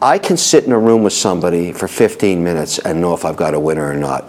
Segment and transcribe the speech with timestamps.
[0.00, 3.36] I can sit in a room with somebody for 15 minutes and know if I've
[3.36, 4.24] got a winner or not.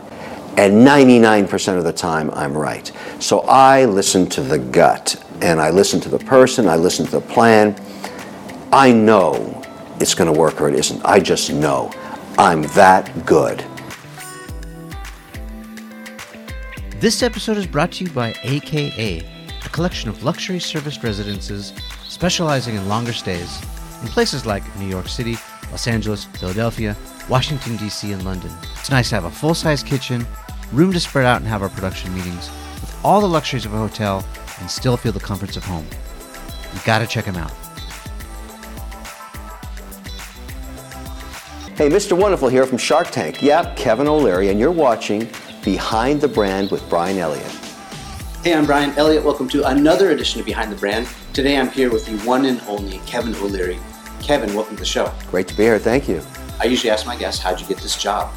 [0.58, 2.92] And 99% of the time, I'm right.
[3.20, 7.12] So I listen to the gut and I listen to the person, I listen to
[7.12, 7.80] the plan.
[8.74, 9.62] I know
[10.00, 11.06] it's going to work or it isn't.
[11.06, 11.92] I just know.
[12.40, 13.64] I'm that good.
[16.98, 19.20] This episode is brought to you by AKA,
[19.64, 21.74] a collection of luxury serviced residences
[22.08, 23.62] specializing in longer stays
[24.02, 25.38] in places like New York City,
[25.72, 26.96] Los Angeles, Philadelphia,
[27.30, 28.52] Washington, D.C., and London.
[28.80, 30.26] It's nice to have a full size kitchen,
[30.72, 32.50] room to spread out and have our production meetings,
[32.82, 34.26] with all the luxuries of a hotel
[34.60, 35.86] and still feel the comforts of home.
[36.74, 37.52] You gotta check them out.
[41.76, 42.18] Hey, Mr.
[42.18, 43.42] Wonderful here from Shark Tank.
[43.42, 45.30] Yep, Kevin O'Leary, and you're watching
[45.64, 47.52] Behind the Brand with Brian Elliott.
[48.44, 49.24] Hey, I'm Brian Elliott.
[49.24, 51.08] Welcome to another edition of Behind the Brand.
[51.34, 53.80] Today I'm here with the one and only Kevin O'Leary.
[54.22, 55.12] Kevin, welcome to the show.
[55.32, 55.80] Great to be here.
[55.80, 56.22] Thank you.
[56.60, 58.34] I usually ask my guests, how'd you get this job?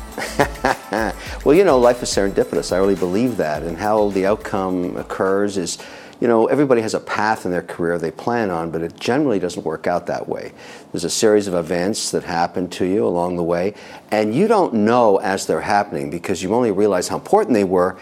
[1.45, 2.73] well, you know, life is serendipitous.
[2.73, 3.65] I really believe that.
[3.65, 5.79] And how the outcome occurs is,
[6.21, 9.41] you know, everybody has a path in their career they plan on, but it generally
[9.41, 10.53] doesn't work out that way.
[10.93, 13.75] There's a series of events that happen to you along the way,
[14.13, 17.99] and you don't know as they're happening because you only realize how important they were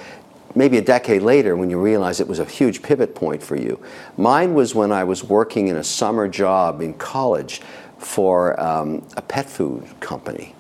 [0.55, 3.81] maybe a decade later when you realize it was a huge pivot point for you.
[4.17, 7.61] Mine was when I was working in a summer job in college
[7.99, 10.55] for um, a pet food company.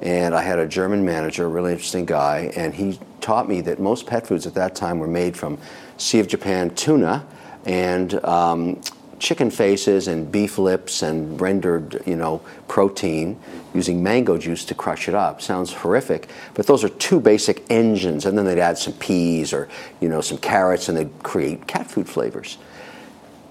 [0.00, 3.80] And I had a German manager, a really interesting guy, and he taught me that
[3.80, 5.58] most pet foods at that time were made from
[5.96, 7.26] Sea of Japan tuna
[7.64, 8.80] and um,
[9.18, 13.38] chicken faces and beef lips and rendered, you know, protein
[13.74, 15.42] using mango juice to crush it up.
[15.42, 19.68] Sounds horrific, but those are two basic engines, and then they'd add some peas or,
[20.00, 22.58] you know, some carrots, and they'd create cat food flavors.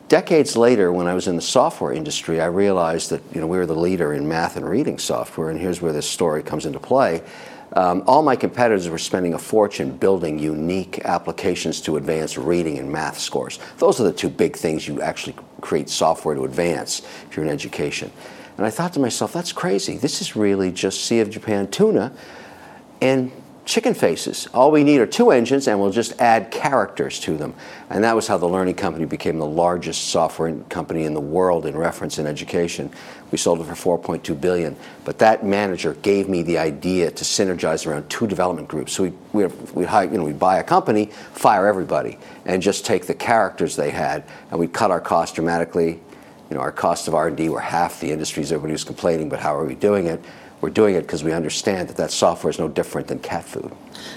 [0.10, 3.58] Decades later, when I was in the software industry, I realized that you know we
[3.58, 6.80] were the leader in math and reading software, and here's where this story comes into
[6.80, 7.24] play.
[7.74, 12.92] Um, all my competitors were spending a fortune building unique applications to advance reading and
[12.92, 13.60] math scores.
[13.80, 17.52] Those are the two big things you actually create software to advance if you're in
[17.52, 18.12] education.
[18.58, 19.98] And I thought to myself, that's crazy.
[19.98, 22.14] This is really just Sea of Japan tuna
[23.02, 23.32] and
[23.66, 24.48] chicken faces.
[24.54, 27.54] All we need are two engines, and we'll just add characters to them.
[27.90, 31.66] And that was how the Learning Company became the largest software company in the world
[31.66, 32.92] in reference in education.
[33.32, 34.76] We sold it for 4.2 billion.
[35.06, 38.94] But that manager gave me the idea to synergize around two development groups.
[38.94, 43.08] So we we we you know we buy a company, fire everybody, and just take
[43.08, 46.00] the characters they had, and we cut our costs dramatically.
[46.50, 49.56] You know, our costs of R&D were half the industries everybody was complaining, but how
[49.56, 50.24] are we doing it?
[50.64, 53.70] We're doing it because we understand that that software is no different than cat food.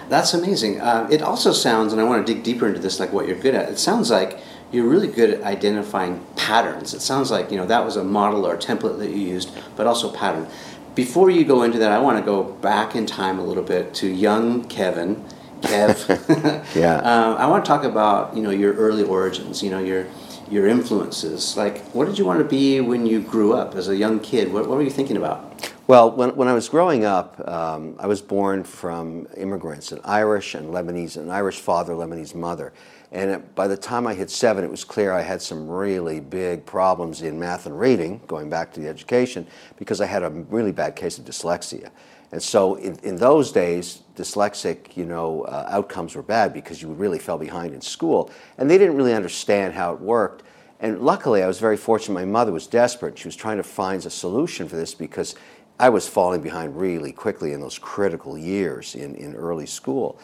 [0.09, 0.81] That's amazing.
[0.81, 3.37] Uh, it also sounds, and I want to dig deeper into this, like what you're
[3.37, 3.69] good at.
[3.69, 4.39] It sounds like
[4.71, 6.95] you're really good at identifying patterns.
[6.95, 9.51] It sounds like you know that was a model or a template that you used,
[9.75, 10.47] but also pattern.
[10.95, 13.93] Before you go into that, I want to go back in time a little bit
[13.95, 15.25] to young Kevin,
[15.63, 16.65] Kev.
[16.77, 16.99] yeah.
[16.99, 19.65] um, I want to talk about you know your early origins.
[19.65, 20.07] You know your
[20.51, 21.57] your influences.
[21.57, 24.53] Like, what did you want to be when you grew up as a young kid?
[24.53, 25.56] What, what were you thinking about?
[25.89, 30.57] Well, when, when I was growing up, um, I was born from immigrants, an Irish
[30.57, 32.73] and Lebanese, an Irish father, Lebanese mother.
[33.13, 36.19] And it, by the time I hit seven, it was clear I had some really
[36.19, 39.47] big problems in math and reading, going back to the education,
[39.77, 41.91] because I had a really bad case of dyslexia.
[42.33, 46.89] And so in, in those days, dyslexic, you know, uh, outcomes were bad because you
[46.89, 48.33] really fell behind in school.
[48.59, 50.43] And they didn't really understand how it worked.
[50.81, 52.15] And luckily, I was very fortunate.
[52.15, 53.19] My mother was desperate.
[53.19, 55.35] She was trying to find a solution for this because
[55.79, 60.19] I was falling behind really quickly in those critical years in, in early school.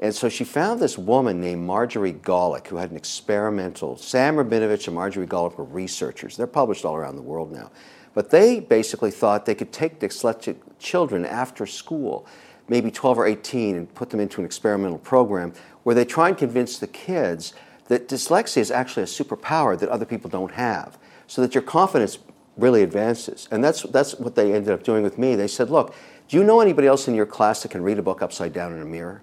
[0.00, 4.86] And so she found this woman named Marjorie Golick who had an experimental, Sam Rabinovich
[4.86, 6.36] and Marjorie Golick were researchers.
[6.36, 7.70] They're published all around the world now.
[8.14, 12.26] But they basically thought they could take dyslexic children after school,
[12.68, 15.52] maybe 12 or 18, and put them into an experimental program
[15.82, 17.54] where they try and convince the kids
[17.86, 22.18] that dyslexia is actually a superpower that other people don't have, so that your confidence
[22.58, 23.48] really advances.
[23.50, 25.34] And that's, that's what they ended up doing with me.
[25.36, 25.94] They said, Look,
[26.28, 28.72] do you know anybody else in your class that can read a book upside down
[28.74, 29.22] in a mirror?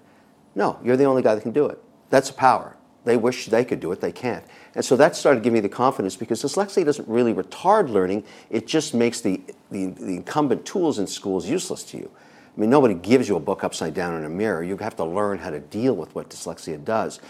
[0.54, 1.78] No, you're the only guy that can do it.
[2.10, 2.76] That's a power.
[3.04, 4.44] They wish they could do it, they can't.
[4.74, 8.66] And so that started giving me the confidence because dyslexia doesn't really retard learning, it
[8.66, 9.40] just makes the,
[9.70, 12.10] the, the incumbent tools in schools useless to you.
[12.56, 14.64] I mean, nobody gives you a book upside down in a mirror.
[14.64, 17.20] You have to learn how to deal with what dyslexia does.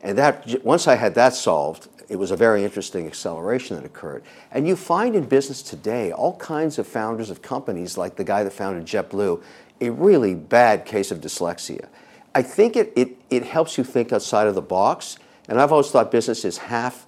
[0.00, 4.22] And that, once I had that solved, it was a very interesting acceleration that occurred.
[4.52, 8.44] And you find in business today all kinds of founders of companies, like the guy
[8.44, 9.42] that founded JetBlue,
[9.80, 11.88] a really bad case of dyslexia.
[12.34, 15.18] I think it, it, it helps you think outside of the box.
[15.48, 17.06] And I've always thought business is half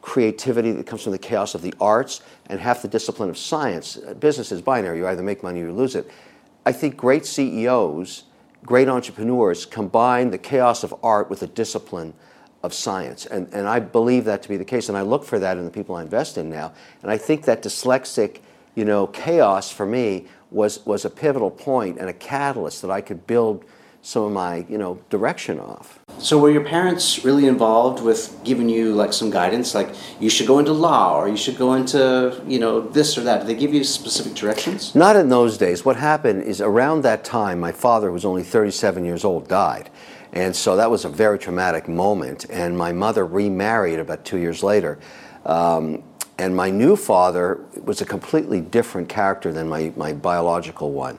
[0.00, 3.96] creativity that comes from the chaos of the arts and half the discipline of science.
[3.98, 4.98] Uh, business is binary.
[4.98, 6.10] You either make money or you lose it.
[6.64, 8.24] I think great CEOs,
[8.64, 12.14] great entrepreneurs combine the chaos of art with the discipline
[12.62, 13.26] of science.
[13.26, 14.88] And, and I believe that to be the case.
[14.88, 16.72] And I look for that in the people I invest in now.
[17.02, 18.38] And I think that dyslexic,
[18.74, 23.00] you know, chaos for me was, was a pivotal point and a catalyst that I
[23.00, 23.64] could build
[24.02, 25.98] some of my, you know, direction off.
[26.18, 30.46] So were your parents really involved with giving you like some guidance, like you should
[30.46, 33.40] go into law or you should go into you know this or that?
[33.40, 34.94] Did they give you specific directions?
[34.94, 35.84] Not in those days.
[35.84, 39.90] What happened is around that time, my father, who was only 37 years old, died.
[40.32, 42.46] And so that was a very traumatic moment.
[42.50, 44.98] And my mother remarried about two years later.
[45.44, 46.02] Um,
[46.38, 51.18] and my new father was a completely different character than my, my biological one.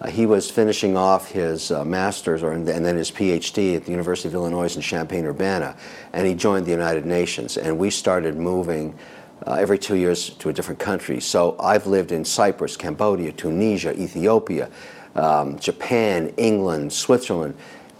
[0.00, 3.90] Uh, he was finishing off his uh, master's or, and then his PhD at the
[3.90, 5.76] University of Illinois in Champaign Urbana,
[6.12, 7.56] and he joined the United Nations.
[7.56, 8.98] And we started moving
[9.46, 11.20] uh, every two years to a different country.
[11.20, 14.70] So I've lived in Cyprus, Cambodia, Tunisia, Ethiopia,
[15.14, 17.54] um, Japan, England, Switzerland,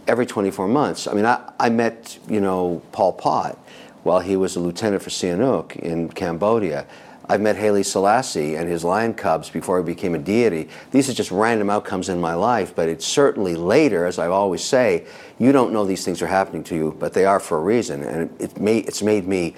[0.07, 1.07] every 24 months.
[1.07, 3.59] I mean, I, I met, you know, Pol Pot
[4.03, 6.87] while he was a lieutenant for Sihanouk in Cambodia.
[7.29, 10.69] I've met Haile Selassie and his lion cubs before he became a deity.
[10.91, 14.63] These are just random outcomes in my life, but it's certainly later, as I always
[14.63, 15.07] say,
[15.39, 18.03] you don't know these things are happening to you, but they are for a reason.
[18.03, 19.55] And it may, it's made me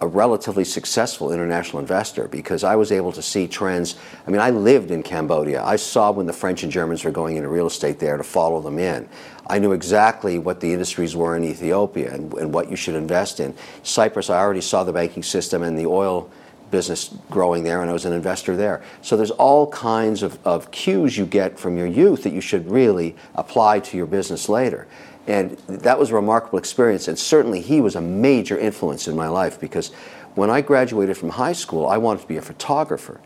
[0.00, 3.96] a relatively successful international investor because I was able to see trends.
[4.26, 5.62] I mean, I lived in Cambodia.
[5.62, 8.60] I saw when the French and Germans were going into real estate there to follow
[8.60, 9.08] them in.
[9.46, 13.40] I knew exactly what the industries were in Ethiopia and, and what you should invest
[13.40, 13.54] in.
[13.82, 16.30] Cyprus, I already saw the banking system and the oil
[16.70, 18.82] business growing there, and I was an investor there.
[19.00, 22.68] So there's all kinds of, of cues you get from your youth that you should
[22.68, 24.88] really apply to your business later.
[25.26, 29.28] And that was a remarkable experience, and certainly he was a major influence in my
[29.28, 29.90] life because
[30.34, 33.20] when I graduated from high school, I wanted to be a photographer.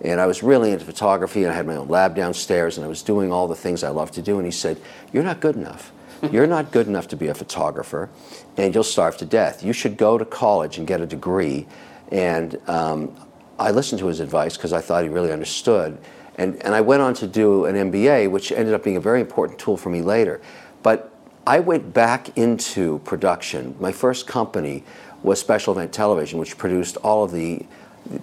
[0.00, 2.88] And I was really into photography, and I had my own lab downstairs, and I
[2.88, 4.38] was doing all the things I love to do.
[4.38, 4.80] And he said,
[5.12, 5.92] You're not good enough.
[6.30, 8.08] You're not good enough to be a photographer,
[8.56, 9.62] and you'll starve to death.
[9.62, 11.66] You should go to college and get a degree
[12.12, 13.16] and um,
[13.58, 15.98] I listened to his advice because I thought he really understood.
[16.36, 19.20] And, and I went on to do an MBA, which ended up being a very
[19.20, 20.40] important tool for me later.
[20.82, 21.11] But
[21.46, 23.74] I went back into production.
[23.80, 24.84] My first company
[25.24, 27.66] was Special Event Television, which produced all of the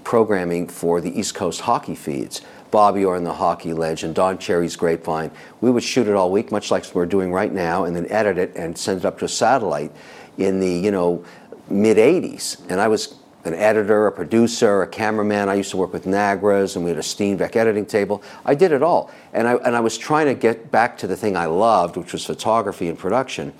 [0.03, 2.41] programming for the East Coast hockey feeds.
[2.71, 5.31] Bobby Orr and the Hockey Legend, Don Cherry's Grapevine.
[5.59, 8.37] We would shoot it all week, much like we're doing right now, and then edit
[8.37, 9.91] it and send it up to a satellite
[10.37, 11.25] in the you know
[11.69, 12.61] mid 80s.
[12.69, 13.15] And I was
[13.45, 15.49] an editor, a producer, a cameraman.
[15.49, 18.21] I used to work with Nagras, and we had a Steenbeck editing table.
[18.45, 21.15] I did it all, and I and I was trying to get back to the
[21.15, 23.53] thing I loved, which was photography and production,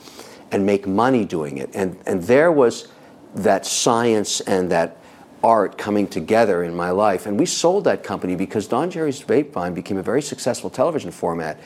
[0.52, 1.70] and make money doing it.
[1.74, 2.90] And and there was
[3.36, 4.98] that science and that
[5.44, 7.26] art coming together in my life.
[7.26, 11.60] And we sold that company because Don Cherry's Grapevine became a very successful television format.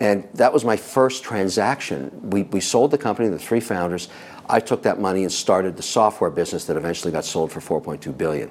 [0.00, 2.30] And that was my first transaction.
[2.30, 4.08] We, we sold the company, the three founders.
[4.48, 8.16] I took that money and started the software business that eventually got sold for 4.2
[8.16, 8.50] billion.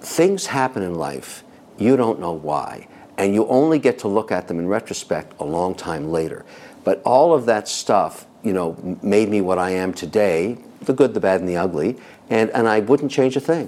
[0.00, 1.44] Things happen in life,
[1.78, 2.88] you don't know why,
[3.18, 6.44] and you only get to look at them in retrospect a long time later.
[6.84, 11.14] But all of that stuff, you know, made me what I am today, the good,
[11.14, 11.96] the bad, and the ugly,
[12.30, 13.66] and, and I wouldn't change a thing.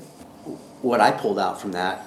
[0.82, 2.06] What I pulled out from that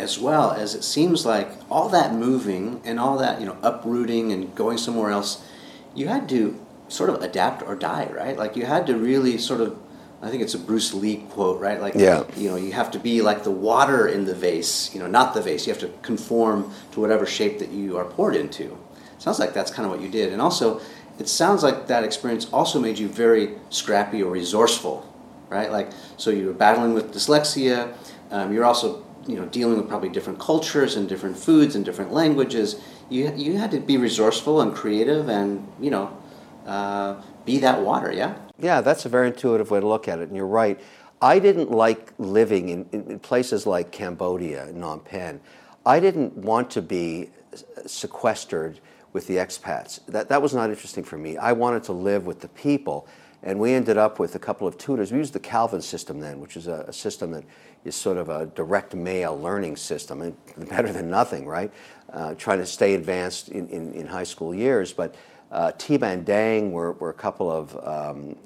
[0.00, 4.32] as well as it seems like all that moving and all that, you know, uprooting
[4.32, 5.44] and going somewhere else,
[5.94, 6.58] you had to
[6.90, 8.36] sort of adapt or die, right?
[8.36, 9.78] Like you had to really sort of
[10.22, 11.80] I think it's a Bruce Lee quote, right?
[11.80, 12.24] Like, yeah.
[12.36, 15.32] you know, you have to be like the water in the vase, you know, not
[15.32, 15.66] the vase.
[15.66, 18.76] You have to conform to whatever shape that you are poured into.
[19.18, 20.32] Sounds like that's kind of what you did.
[20.32, 20.80] And also,
[21.18, 25.10] it sounds like that experience also made you very scrappy or resourceful,
[25.48, 25.72] right?
[25.72, 27.94] Like, so you were battling with dyslexia.
[28.30, 32.12] Um, you're also, you know, dealing with probably different cultures and different foods and different
[32.12, 32.78] languages.
[33.08, 36.14] You, you had to be resourceful and creative and, you know,
[36.70, 38.36] uh, be that water, yeah?
[38.58, 40.80] Yeah, that's a very intuitive way to look at it, and you're right.
[41.20, 45.40] I didn't like living in, in places like Cambodia Phnom Penh.
[45.84, 47.30] I didn't want to be
[47.86, 48.78] sequestered
[49.12, 50.04] with the expats.
[50.06, 51.36] That, that was not interesting for me.
[51.36, 53.08] I wanted to live with the people,
[53.42, 55.10] and we ended up with a couple of tutors.
[55.10, 57.44] We used the Calvert system then, which is a, a system that
[57.84, 60.36] is sort of a direct mail learning system, and
[60.68, 61.72] better than nothing, right?
[62.12, 65.16] Uh, trying to stay advanced in, in, in high school years, but
[65.50, 65.98] uh, T.
[66.00, 68.36] and Dang were, were a couple of um,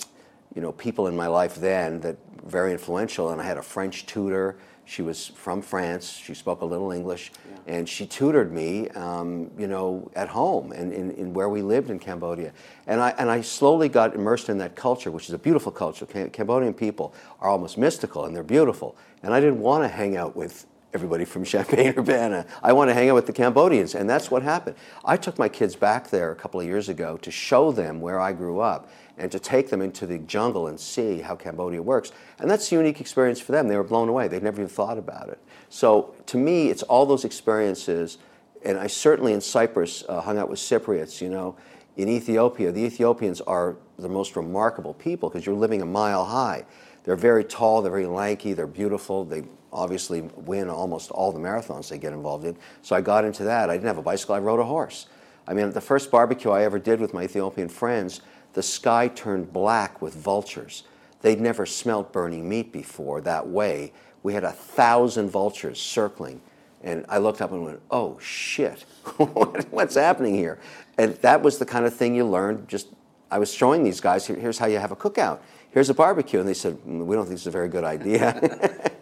[0.54, 4.06] you know people in my life then that very influential, and I had a French
[4.06, 6.11] tutor, She was from France.
[6.11, 7.75] She spoke a little English, yeah.
[7.78, 11.88] and she tutored me, um, you know, at home and in, in, where we lived
[11.88, 12.52] in Cambodia.
[12.87, 16.04] And I and I slowly got immersed in that culture, which is a beautiful culture.
[16.06, 18.96] Cambodian people are almost mystical and they're beautiful.
[19.23, 22.46] And I didn't want to hang out with everybody from Champaign Urbana.
[22.62, 24.76] I want to hang out with the Cambodians, and that's what happened.
[25.04, 28.20] I took my kids back there a couple of years ago to show them where
[28.20, 32.12] I grew up and to take them into the jungle and see how Cambodia works.
[32.38, 33.68] And that's a unique experience for them.
[33.68, 34.28] They were blown away.
[34.28, 35.38] They'd never even thought about it.
[35.68, 38.18] So to me, it's all those experiences.
[38.64, 41.56] And I certainly in Cyprus uh, hung out with Cypriots, you know.
[41.96, 46.64] In Ethiopia, the Ethiopians are the most remarkable people because you're living a mile high.
[47.04, 49.24] They're very tall, they're very lanky, they're beautiful.
[49.24, 49.44] They
[49.75, 52.57] obviously win almost all the marathons they get involved in.
[52.83, 53.69] So I got into that.
[53.69, 55.07] I didn't have a bicycle, I rode a horse.
[55.47, 58.23] I mean, the first barbecue I ever did with my Ethiopian friends,
[58.54, 60.85] the sky turned black with vultures.
[61.21, 63.93] They'd never smelt burning meat before that way.
[64.23, 66.40] We had a thousand vultures circling.
[66.83, 68.83] And I looked up and went, oh shit,
[69.16, 70.59] what's happening here?
[70.99, 72.69] And that was the kind of thing you learned.
[72.69, 72.88] Just,
[73.31, 75.40] I was showing these guys, here's how you have a cookout.
[75.71, 76.40] Here's a barbecue.
[76.40, 78.93] And they said, mm, we don't think it's a very good idea.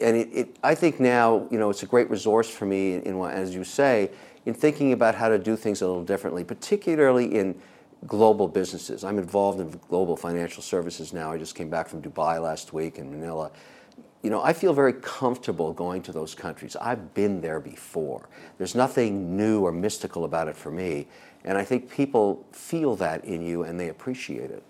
[0.00, 3.02] and it, it, I think now, you know, it's a great resource for me, in,
[3.02, 4.10] in, as you say,
[4.46, 7.60] in thinking about how to do things a little differently, particularly in
[8.06, 9.04] global businesses.
[9.04, 11.32] I'm involved in global financial services now.
[11.32, 13.50] I just came back from Dubai last week and Manila.
[14.22, 16.76] You know, I feel very comfortable going to those countries.
[16.76, 18.28] I've been there before.
[18.58, 21.08] There's nothing new or mystical about it for me.
[21.44, 24.62] And I think people feel that in you and they appreciate it.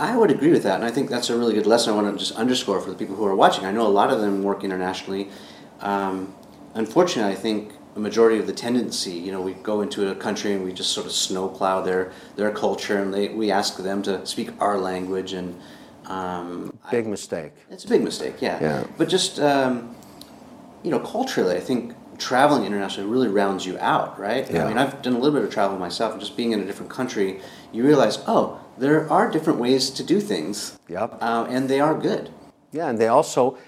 [0.00, 2.10] I would agree with that, and I think that's a really good lesson I want
[2.10, 3.66] to just underscore for the people who are watching.
[3.66, 5.28] I know a lot of them work internationally.
[5.80, 6.34] Um,
[6.74, 10.54] unfortunately, I think a majority of the tendency, you know, we go into a country
[10.54, 14.24] and we just sort of snowplow their their culture, and they, we ask them to
[14.24, 15.60] speak our language, and
[16.06, 17.52] um, big I, mistake.
[17.70, 18.58] It's a big mistake, yeah.
[18.58, 18.84] yeah.
[18.96, 19.94] But just um,
[20.82, 24.50] you know, culturally, I think traveling internationally really rounds you out, right?
[24.50, 24.64] Yeah.
[24.64, 26.64] I mean, I've done a little bit of travel myself, and just being in a
[26.64, 27.40] different country,
[27.72, 30.78] you realize, oh, there are different ways to do things.
[30.88, 31.18] Yep.
[31.20, 32.30] Uh, and they are good.
[32.72, 33.58] Yeah, and they also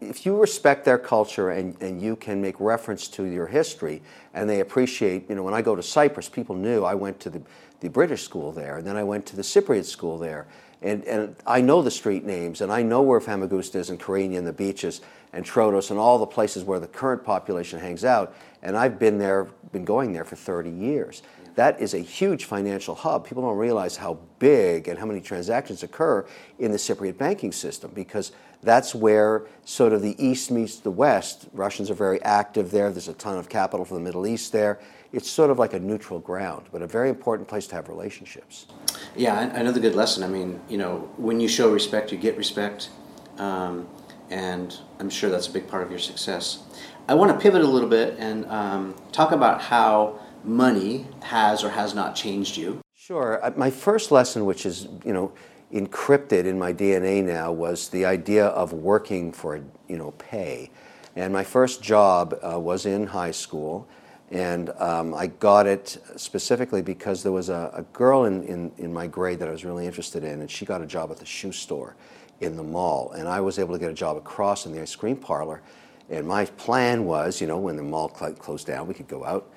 [0.00, 4.02] if you respect their culture and, and you can make reference to your history
[4.34, 7.30] and they appreciate, you know, when I go to Cyprus, people knew I went to
[7.30, 7.42] the,
[7.80, 10.46] the British school there and then I went to the Cypriot school there.
[10.82, 14.38] And, and I know the street names and I know where Famagusta is and Kyrenia
[14.38, 15.00] and the beaches
[15.32, 18.34] and Troodos and all the places where the current population hangs out.
[18.62, 21.22] And I've been there, been going there for 30 years.
[21.54, 23.26] That is a huge financial hub.
[23.26, 26.26] People don't realize how big and how many transactions occur
[26.58, 28.32] in the Cypriot banking system because
[28.62, 31.48] that's where sort of the East meets the West.
[31.52, 32.90] Russians are very active there.
[32.90, 34.80] There's a ton of capital from the Middle East there.
[35.12, 38.66] It's sort of like a neutral ground, but a very important place to have relationships.
[39.14, 40.22] Yeah, another good lesson.
[40.22, 42.88] I mean, you know, when you show respect, you get respect.
[43.36, 43.88] Um,
[44.30, 46.62] and I'm sure that's a big part of your success.
[47.08, 51.70] I want to pivot a little bit and um, talk about how money has or
[51.70, 52.80] has not changed you.
[52.94, 53.44] Sure.
[53.44, 55.32] Uh, my first lesson, which is, you know,
[55.72, 60.70] encrypted in my DNA now was the idea of working for you know pay.
[61.16, 63.86] And my first job uh, was in high school,
[64.30, 68.92] and um, I got it specifically because there was a, a girl in, in, in,
[68.92, 71.26] my grade that I was really interested in, and she got a job at the
[71.26, 71.96] shoe store
[72.40, 74.96] in the mall, and I was able to get a job across in the ice
[74.96, 75.60] cream parlor.
[76.08, 79.24] And my plan was, you know, when the mall cl- closed down, we could go
[79.24, 79.51] out,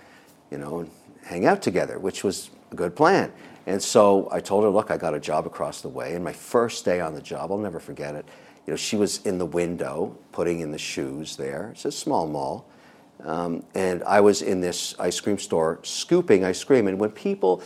[0.56, 0.90] you know, and
[1.26, 3.30] hang out together, which was a good plan.
[3.68, 6.14] And so I told her, look, I got a job across the way.
[6.14, 8.26] And my first day on the job, I'll never forget it.
[8.66, 11.72] You know, she was in the window putting in the shoes there.
[11.74, 12.70] It's a small mall.
[13.24, 16.88] Um, and I was in this ice cream store scooping ice cream.
[16.88, 17.62] And when people,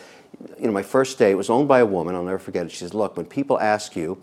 [0.58, 2.72] you know, my first day, it was owned by a woman, I'll never forget it.
[2.72, 4.20] She says, look, when people ask you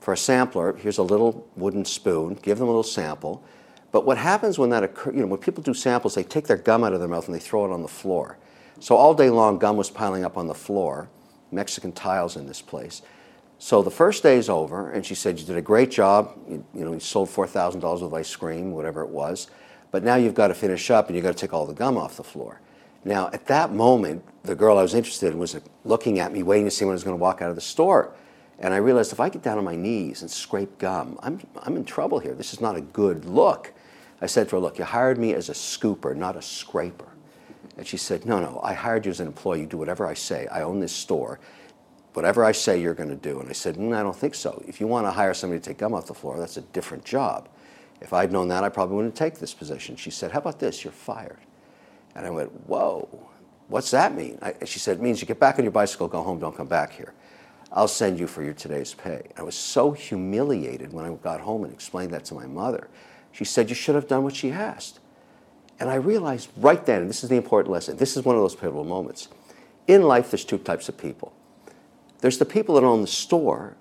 [0.00, 3.44] for a sampler, here's a little wooden spoon, give them a little sample.
[3.92, 6.56] But what happens when that occurs, you know, when people do samples, they take their
[6.56, 8.38] gum out of their mouth and they throw it on the floor.
[8.80, 11.08] So all day long, gum was piling up on the floor.
[11.50, 13.02] Mexican tiles in this place.
[13.58, 16.36] So the first day is over, and she said, You did a great job.
[16.48, 19.48] You, you know, you sold $4,000 of ice cream, whatever it was.
[19.90, 21.96] But now you've got to finish up and you've got to take all the gum
[21.96, 22.60] off the floor.
[23.04, 26.42] Now, at that moment, the girl I was interested in was uh, looking at me,
[26.42, 28.12] waiting to see when I was going to walk out of the store.
[28.58, 31.76] And I realized if I get down on my knees and scrape gum, I'm, I'm
[31.76, 32.34] in trouble here.
[32.34, 33.72] This is not a good look.
[34.20, 37.08] I said to her, Look, you hired me as a scooper, not a scraper.
[37.76, 39.60] And she said, No, no, I hired you as an employee.
[39.60, 40.46] You do whatever I say.
[40.48, 41.38] I own this store.
[42.14, 43.40] Whatever I say, you're going to do.
[43.40, 44.62] And I said, mm, I don't think so.
[44.66, 47.04] If you want to hire somebody to take gum off the floor, that's a different
[47.04, 47.50] job.
[48.00, 49.96] If I'd known that, I probably wouldn't take this position.
[49.96, 50.82] She said, How about this?
[50.82, 51.40] You're fired.
[52.14, 53.28] And I went, Whoa,
[53.68, 54.38] what's that mean?
[54.40, 56.68] I, she said, It means you get back on your bicycle, go home, don't come
[56.68, 57.12] back here.
[57.70, 59.28] I'll send you for your today's pay.
[59.36, 62.88] I was so humiliated when I got home and explained that to my mother.
[63.36, 64.98] She said, You should have done what she asked.
[65.78, 68.40] And I realized right then, and this is the important lesson, this is one of
[68.40, 69.28] those pivotal moments.
[69.86, 71.34] In life, there's two types of people
[72.22, 73.76] there's the people that own the store,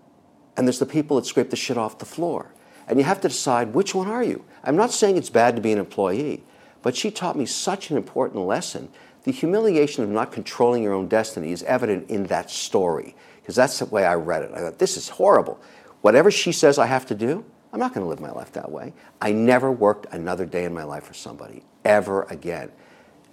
[0.58, 2.52] and there's the people that scrape the shit off the floor.
[2.86, 4.44] And you have to decide which one are you?
[4.62, 6.44] I'm not saying it's bad to be an employee,
[6.82, 8.90] but she taught me such an important lesson.
[9.24, 13.80] The humiliation of not controlling your own destiny is evident in that story, because that's
[13.80, 14.52] the way I read it.
[14.54, 15.62] I thought, this is horrible.
[16.02, 17.46] Whatever she says I have to do,
[17.76, 18.94] I'm not going to live my life that way.
[19.20, 22.72] I never worked another day in my life for somebody, ever again.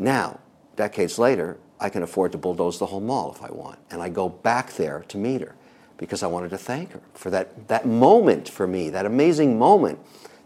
[0.00, 0.40] Now,
[0.74, 3.78] decades later, I can afford to bulldoze the whole mall if I want.
[3.92, 5.54] And I go back there to meet her
[5.96, 10.00] because I wanted to thank her for that, that moment for me, that amazing moment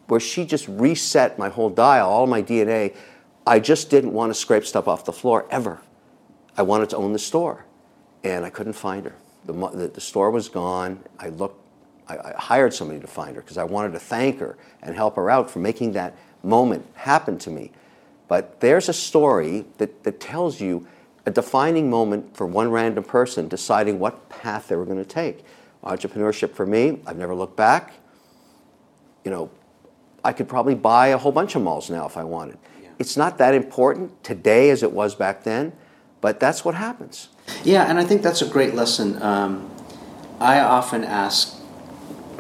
[0.09, 2.95] where she just reset my whole dial, all my DNA.
[3.47, 5.81] I just didn't want to scrape stuff off the floor ever.
[6.55, 7.65] I wanted to own the store,
[8.23, 9.15] and I couldn't find her.
[9.47, 11.01] The, the, the store was gone.
[11.19, 11.63] I looked,
[12.09, 15.17] I, I hired somebody to find her because I wanted to thank her and help
[15.17, 17.73] her out for making that moment happen to me.
[18.29, 20.87] But there's a story that, that tells you
[21.27, 25.45] a defining moment for one random person deciding what path they were going to take.
[25.85, 27.95] Entrepreneurship for me, I've never looked back.
[29.25, 29.51] You know,
[30.25, 32.59] I could probably buy a whole bunch of malls now if I wanted.
[32.83, 32.89] Yeah.
[32.99, 35.73] It's not that important today as it was back then,
[36.21, 37.29] but that's what happens.
[37.63, 39.21] Yeah, and I think that's a great lesson.
[39.23, 39.71] Um,
[40.41, 41.57] I often ask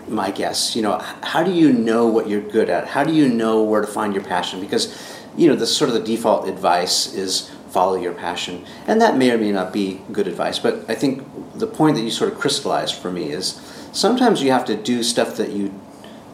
[0.09, 2.89] my guests, you know, how do you know what you're good at?
[2.89, 4.61] How do you know where to find your passion?
[4.61, 4.97] Because,
[5.37, 9.31] you know, the sort of the default advice is follow your passion, and that may
[9.31, 10.59] or may not be good advice.
[10.59, 13.61] But I think the point that you sort of crystallized for me is
[13.93, 15.79] sometimes you have to do stuff that you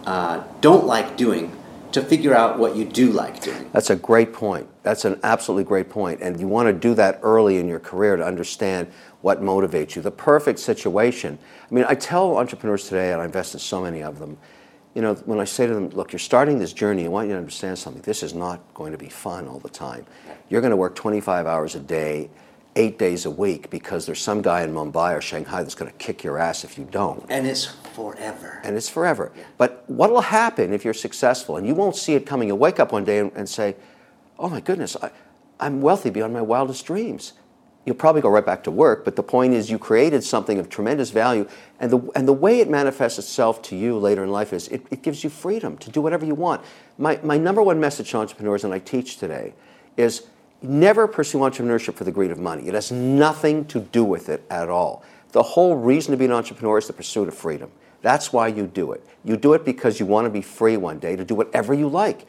[0.06, 1.56] uh, don't like doing
[1.92, 3.68] to figure out what you do like doing.
[3.72, 4.66] That's a great point.
[4.82, 6.20] That's an absolutely great point.
[6.22, 8.90] And you want to do that early in your career to understand
[9.22, 10.02] what motivates you.
[10.02, 11.38] The perfect situation.
[11.70, 14.36] I mean, I tell entrepreneurs today, and I invest in so many of them,
[14.94, 17.32] you know, when I say to them, look, you're starting this journey, I want you
[17.32, 18.02] to understand something.
[18.02, 20.04] This is not going to be fun all the time.
[20.50, 22.28] You're going to work 25 hours a day
[22.76, 25.96] eight days a week because there's some guy in Mumbai or Shanghai that's going to
[25.98, 27.24] kick your ass if you don't.
[27.28, 28.60] And it's forever.
[28.64, 29.32] And it's forever.
[29.36, 29.44] Yeah.
[29.58, 32.48] But what will happen if you're successful and you won't see it coming?
[32.48, 33.76] You'll wake up one day and, and say,
[34.38, 35.10] oh my goodness, I,
[35.60, 37.34] I'm wealthy beyond my wildest dreams.
[37.84, 40.68] You'll probably go right back to work, but the point is you created something of
[40.68, 41.48] tremendous value,
[41.80, 44.86] and the, and the way it manifests itself to you later in life is it,
[44.90, 46.62] it gives you freedom to do whatever you want.
[46.96, 49.54] My, my number one message to entrepreneurs, and I teach today,
[49.96, 50.28] is
[50.62, 52.68] Never pursue entrepreneurship for the greed of money.
[52.68, 55.02] It has nothing to do with it at all.
[55.32, 57.70] The whole reason to be an entrepreneur is the pursuit of freedom.
[58.00, 59.04] That's why you do it.
[59.24, 61.88] You do it because you want to be free one day to do whatever you
[61.88, 62.26] like.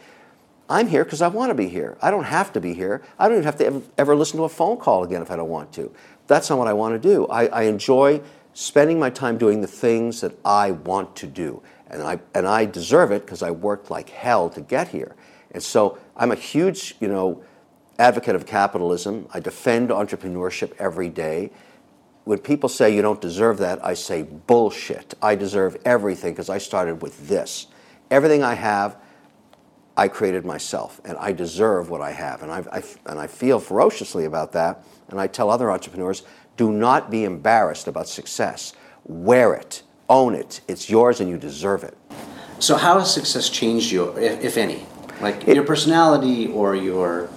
[0.74, 2.00] I'm here because I want to be here.
[2.02, 3.04] I don't have to be here.
[3.20, 5.36] I don't even have to ever, ever, listen to a phone call again if I
[5.36, 5.94] don't want to.
[6.26, 7.28] That's not what I want to do.
[7.28, 8.22] I, I enjoy
[8.56, 11.62] spending my time doing the things that I want to do.
[11.92, 15.16] And I, and I deserve it because I worked like hell to get here.
[15.52, 17.44] And so I'm a huge, you know,
[18.00, 19.28] advocate of capitalism.
[19.32, 21.52] I defend entrepreneurship every day.
[22.24, 25.14] When people say you don't deserve that, I say bullshit.
[25.22, 27.68] I deserve everything because I started with this.
[28.10, 28.98] Everything I have,
[29.96, 32.42] I created myself, and I deserve what I have.
[32.42, 34.84] And I, I, and I feel ferociously about that.
[35.10, 36.24] And I tell other entrepreneurs
[36.58, 38.74] do not be embarrassed about success.
[39.06, 40.62] Wear it, own it.
[40.68, 41.98] It's yours, and you deserve it.
[42.60, 44.86] So, how has success changed you, if, if any?
[45.22, 47.30] Like it, your personality or your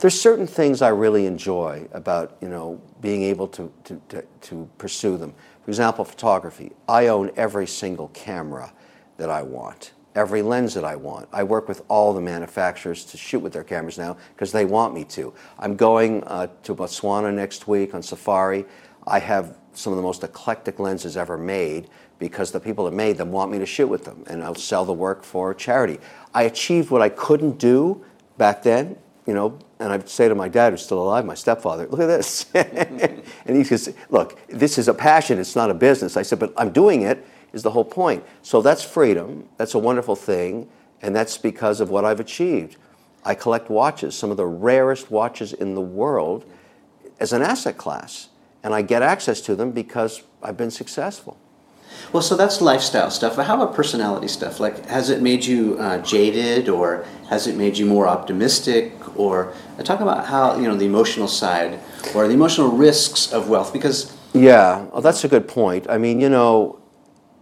[0.00, 4.68] there's certain things I really enjoy about you know being able to, to, to, to,
[4.78, 5.34] pursue them.
[5.64, 6.72] For example, photography.
[6.88, 8.72] I own every single camera
[9.16, 11.28] that I want, every lens that I want.
[11.32, 14.92] I work with all the manufacturers to shoot with their cameras now because they want
[14.92, 15.32] me to.
[15.60, 18.66] I'm going uh, to Botswana next week on safari.
[19.06, 23.16] I have some of the most eclectic lenses ever made because the people that made
[23.16, 26.00] them want me to shoot with them and I'll sell the work for charity.
[26.34, 28.04] I achieved what I couldn't do
[28.36, 28.96] back then
[29.28, 32.06] you know, and I'd say to my dad, who's still alive, my stepfather, look at
[32.06, 32.46] this.
[32.54, 36.16] and he says, look, this is a passion, it's not a business.
[36.16, 38.24] I said, but I'm doing it, is the whole point.
[38.42, 40.68] So that's freedom, that's a wonderful thing,
[41.02, 42.76] and that's because of what I've achieved.
[43.24, 46.44] I collect watches, some of the rarest watches in the world,
[47.20, 48.28] as an asset class.
[48.62, 51.36] And I get access to them because I've been successful.
[52.12, 53.36] Well, so that's lifestyle stuff.
[53.36, 54.60] But how about personality stuff?
[54.60, 59.52] Like, has it made you uh, jaded, or has it made you more optimistic, or
[59.78, 61.80] uh, talk about how you know the emotional side
[62.14, 63.72] or the emotional risks of wealth?
[63.72, 65.86] Because yeah, well, that's a good point.
[65.88, 66.78] I mean, you know,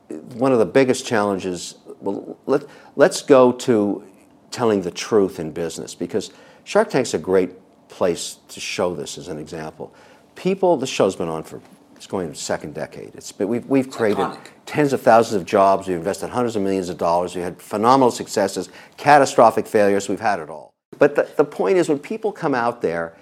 [0.09, 1.77] one of the biggest challenges.
[2.01, 2.65] Well, let
[2.97, 4.05] let's go to
[4.51, 6.31] telling the truth in business because
[6.65, 7.51] Shark Tank's a great
[7.89, 9.95] place to show this as an example.
[10.35, 11.61] People, the show's been on for
[11.97, 13.15] It's going into second decade.
[13.15, 14.49] It's been, we've, we've created iconic.
[14.67, 15.89] tens of thousands of jobs.
[15.89, 17.35] We've invested hundreds of millions of dollars.
[17.35, 20.09] We had phenomenal successes, catastrophic failures.
[20.09, 20.75] We've had it all.
[20.99, 23.17] But the, the point is, when people come out there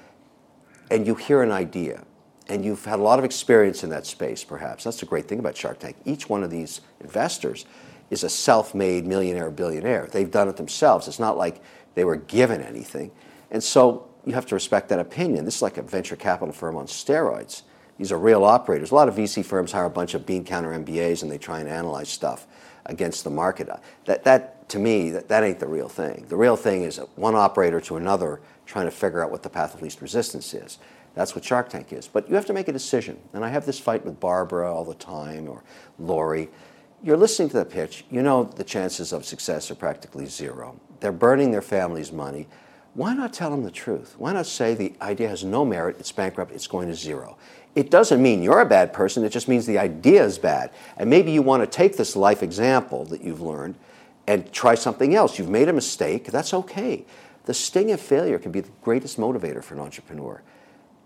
[0.91, 2.05] and you hear an idea,
[2.49, 4.85] and you've had a lot of experience in that space, perhaps.
[4.85, 5.97] That's the great thing about Shark Tank.
[6.05, 7.65] Each one of these investors
[8.11, 10.09] is a self made millionaire, or billionaire.
[10.11, 11.09] They've done it themselves.
[11.09, 11.61] It's not like
[11.95, 13.11] they were given anything.
[13.51, 15.45] And so you have to respect that opinion.
[15.45, 17.63] This is like a venture capital firm on steroids.
[17.99, 18.91] These are real operators.
[18.91, 21.61] A lot of VC firms hire a bunch of bean counter MBAs and they try
[21.61, 22.47] and analyze stuff
[22.87, 23.69] against the market.
[24.07, 26.27] That, that to me, that, that ain't the real thing.
[26.29, 29.75] The real thing is one operator to another trying to figure out what the path
[29.75, 30.79] of least resistance is.
[31.15, 32.09] That's what Shark Tank is.
[32.09, 33.19] But you have to make a decision.
[33.33, 35.63] And I have this fight with Barbara all the time or
[35.99, 36.49] Lori.
[37.03, 40.81] You're listening to the pitch, you know the chances of success are practically zero.
[41.01, 42.49] They're burning their family's money.
[42.95, 44.15] Why not tell them the truth?
[44.19, 47.37] Why not say the idea has no merit, it's bankrupt, it's going to zero?
[47.75, 50.71] It doesn't mean you're a bad person, it just means the idea is bad.
[50.97, 53.77] And maybe you want to take this life example that you've learned
[54.27, 55.39] and try something else.
[55.39, 57.05] You've made a mistake, that's okay.
[57.47, 60.41] The sting of failure can be the greatest motivator for an entrepreneur.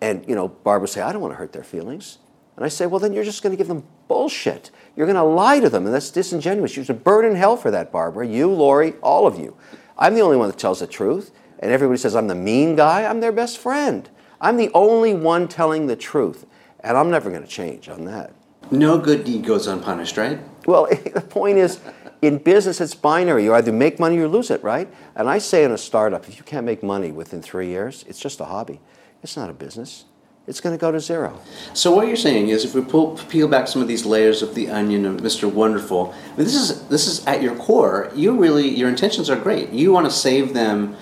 [0.00, 2.18] And you know, Barbara would say, I don't want to hurt their feelings.
[2.56, 4.72] And I say, well, then you're just going to give them bullshit.
[4.96, 6.76] You're going to lie to them, and that's disingenuous.
[6.76, 8.26] You should burn in hell for that, Barbara.
[8.26, 9.56] You, Lori, all of you.
[9.96, 11.30] I'm the only one that tells the truth.
[11.60, 13.04] And everybody says I'm the mean guy.
[13.04, 14.08] I'm their best friend.
[14.40, 16.46] I'm the only one telling the truth.
[16.80, 18.32] And I'm never going to change on that.
[18.70, 20.38] No good deed goes unpunished, right?
[20.66, 21.80] Well, the point is,
[22.22, 23.44] in business, it's binary.
[23.44, 24.92] You either make money or lose it, right?
[25.14, 28.18] And I say in a startup, if you can't make money within three years, it's
[28.18, 28.80] just a hobby.
[29.22, 30.04] It's not a business.
[30.46, 31.38] It's going to go to zero.
[31.74, 34.54] So what you're saying is, if we pull, peel back some of these layers of
[34.54, 35.52] the onion of Mr.
[35.52, 38.10] Wonderful, this is this is at your core.
[38.14, 39.70] You really your intentions are great.
[39.70, 40.96] You want to save them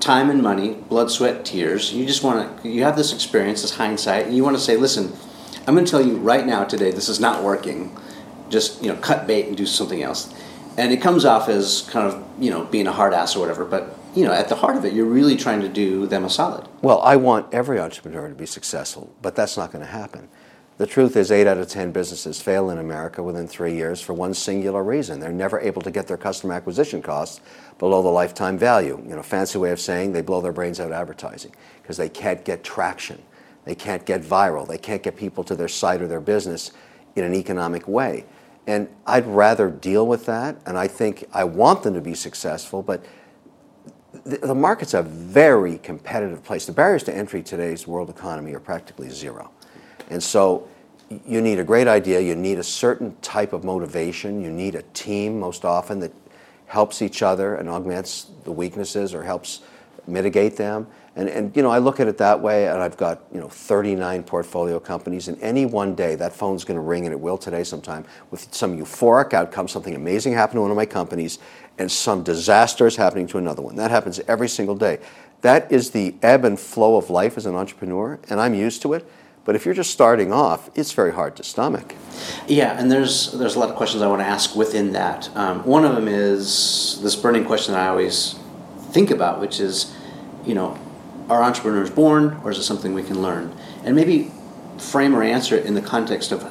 [0.00, 1.92] time and money, blood, sweat, tears.
[1.92, 2.68] You just want to.
[2.68, 5.12] You have this experience, this hindsight, and you want to say, listen,
[5.66, 7.96] I'm going to tell you right now today, this is not working.
[8.48, 10.34] Just you know, cut bait and do something else.
[10.76, 13.64] And it comes off as kind of you know being a hard ass or whatever,
[13.64, 16.30] but you know, at the heart of it, you're really trying to do them a
[16.30, 16.68] solid.
[16.82, 20.28] Well, I want every entrepreneur to be successful, but that's not going to happen.
[20.78, 24.12] The truth is, eight out of 10 businesses fail in America within three years for
[24.12, 25.18] one singular reason.
[25.18, 27.40] They're never able to get their customer acquisition costs
[27.80, 29.02] below the lifetime value.
[29.04, 32.44] You know, fancy way of saying they blow their brains out advertising because they can't
[32.44, 33.20] get traction.
[33.64, 34.68] They can't get viral.
[34.68, 36.70] They can't get people to their site or their business
[37.16, 38.24] in an economic way.
[38.68, 42.82] And I'd rather deal with that, and I think I want them to be successful,
[42.82, 43.04] but
[44.28, 46.66] the, market's a very competitive place.
[46.66, 49.50] The barriers to entry today's world economy are practically zero.
[50.10, 50.68] And so
[51.26, 54.82] you need a great idea, you need a certain type of motivation, you need a
[54.92, 56.12] team most often that
[56.66, 59.62] helps each other and augments the weaknesses or helps
[60.06, 60.86] mitigate them.
[61.16, 63.48] And, and you know, I look at it that way, and I've got you know
[63.48, 65.26] 39 portfolio companies.
[65.26, 68.54] And any one day, that phone's going to ring, and it will today sometime, with
[68.54, 71.40] some euphoric outcome, something amazing happened to one of my companies,
[71.78, 73.76] and some disaster is happening to another one.
[73.76, 74.98] That happens every single day.
[75.42, 78.94] That is the ebb and flow of life as an entrepreneur, and I'm used to
[78.94, 79.08] it.
[79.44, 81.94] But if you're just starting off, it's very hard to stomach.
[82.46, 85.34] Yeah, and there's there's a lot of questions I want to ask within that.
[85.34, 88.38] Um, one of them is this burning question I always
[88.90, 89.94] think about, which is,
[90.44, 90.78] you know,
[91.30, 93.54] are entrepreneurs born, or is it something we can learn?
[93.84, 94.30] And maybe
[94.76, 96.42] frame or answer it in the context of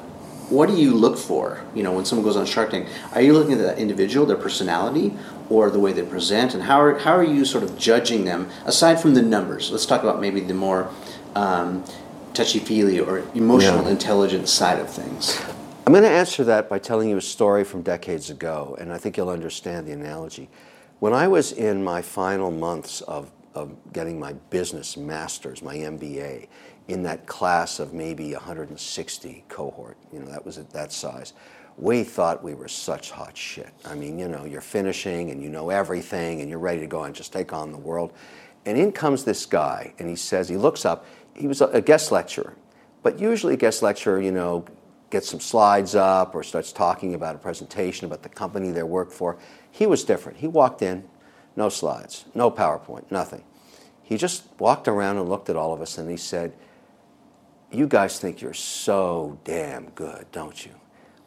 [0.49, 1.61] what do you look for?
[1.75, 4.37] You know, when someone goes on Shark Tank, are you looking at that individual, their
[4.37, 5.13] personality,
[5.49, 8.49] or the way they present, and how are how are you sort of judging them
[8.65, 9.71] aside from the numbers?
[9.71, 10.89] Let's talk about maybe the more
[11.35, 11.83] um,
[12.33, 13.89] touchy feely or emotional Yeah.
[13.91, 15.39] intelligence side of things.
[15.85, 18.97] I'm going to answer that by telling you a story from decades ago, and I
[18.97, 20.49] think you'll understand the analogy.
[20.99, 26.47] When I was in my final months of, of getting my business master's, my MBA,
[26.87, 31.33] in that class of maybe 160 cohort, you know, that was at that size,
[31.77, 33.69] we thought we were such hot shit.
[33.85, 37.03] I mean, you know, you're finishing and you know everything and you're ready to go
[37.03, 38.13] and just take on the world.
[38.65, 42.11] And in comes this guy, and he says, he looks up, he was a, guest
[42.11, 42.55] lecturer.
[43.03, 44.65] But usually a guest lecturer, you know,
[45.09, 49.11] gets some slides up or starts talking about a presentation about the company they work
[49.11, 49.37] for.
[49.71, 50.39] He was different.
[50.39, 51.07] He walked in,
[51.55, 53.43] no slides, no PowerPoint, nothing.
[54.03, 56.53] He just walked around and looked at all of us and he said,
[57.71, 60.71] You guys think you're so damn good, don't you?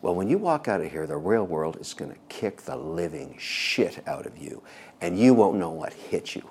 [0.00, 2.76] Well, when you walk out of here, the real world is going to kick the
[2.76, 4.62] living shit out of you,
[5.02, 6.48] and you won't know what hit you.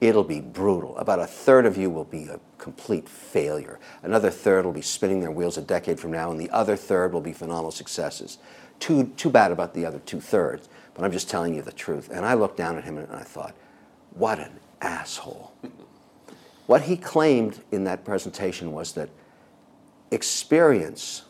[0.00, 0.96] It'll be brutal.
[0.96, 3.78] About a third of you will be a complete failure.
[4.02, 7.12] Another third will be spinning their wheels a decade from now, and the other third
[7.12, 8.38] will be phenomenal successes.
[8.78, 12.08] Too, too bad about the other two thirds, but I'm just telling you the truth.
[12.10, 13.54] And I looked down at him and I thought,
[14.14, 15.52] what an asshole.
[16.66, 19.10] what he claimed in that presentation was that
[20.10, 21.22] experience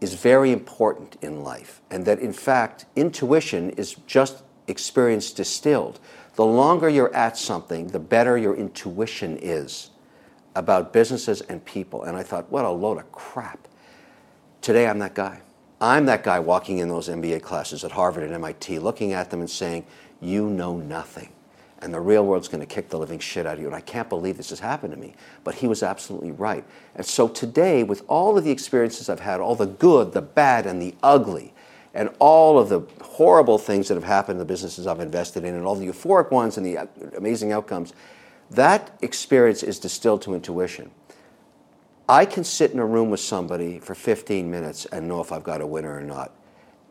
[0.00, 6.00] is very important in life, and that in fact, intuition is just experience distilled.
[6.36, 9.90] The longer you're at something, the better your intuition is
[10.54, 12.04] about businesses and people.
[12.04, 13.68] And I thought, what a load of crap.
[14.60, 15.40] Today, I'm that guy.
[15.80, 19.40] I'm that guy walking in those MBA classes at Harvard and MIT, looking at them
[19.40, 19.84] and saying,
[20.20, 21.32] You know nothing.
[21.82, 23.66] And the real world's going to kick the living shit out of you.
[23.66, 25.14] And I can't believe this has happened to me.
[25.44, 26.64] But he was absolutely right.
[26.94, 30.66] And so today, with all of the experiences I've had, all the good, the bad,
[30.66, 31.54] and the ugly,
[31.94, 35.54] and all of the horrible things that have happened in the businesses I've invested in,
[35.54, 37.94] and all the euphoric ones and the uh, amazing outcomes,
[38.50, 40.90] that experience is distilled to intuition.
[42.08, 45.44] I can sit in a room with somebody for 15 minutes and know if I've
[45.44, 46.32] got a winner or not.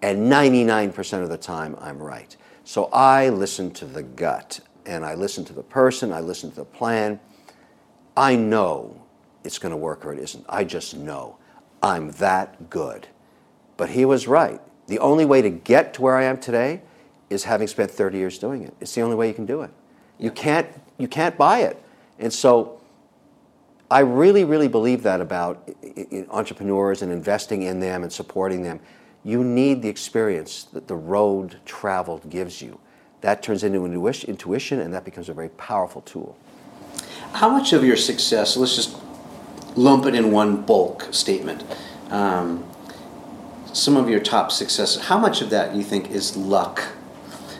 [0.02, 2.36] And 99% of the time, I'm right.
[2.64, 6.56] So I listen to the gut and I listen to the person, I listen to
[6.56, 7.20] the plan.
[8.16, 9.02] I know
[9.44, 10.46] it's going to work or it isn't.
[10.50, 11.38] I just know.
[11.82, 13.08] I'm that good.
[13.78, 14.60] But he was right.
[14.88, 16.82] The only way to get to where I am today
[17.30, 18.74] is having spent 30 years doing it.
[18.82, 19.72] It's the only way you can do it.
[20.18, 21.82] You can't, you can't buy it.
[22.18, 22.82] And so
[23.90, 25.70] I really, really believe that about
[26.30, 28.80] entrepreneurs and investing in them and supporting them.
[29.24, 32.80] You need the experience that the road traveled gives you.
[33.22, 36.38] That turns into intuition, and that becomes a very powerful tool.
[37.34, 38.98] How much of your success, let's just
[39.76, 41.64] lump it in one bulk statement,
[42.10, 42.66] um,
[43.74, 46.84] some of your top successes, how much of that you think is luck?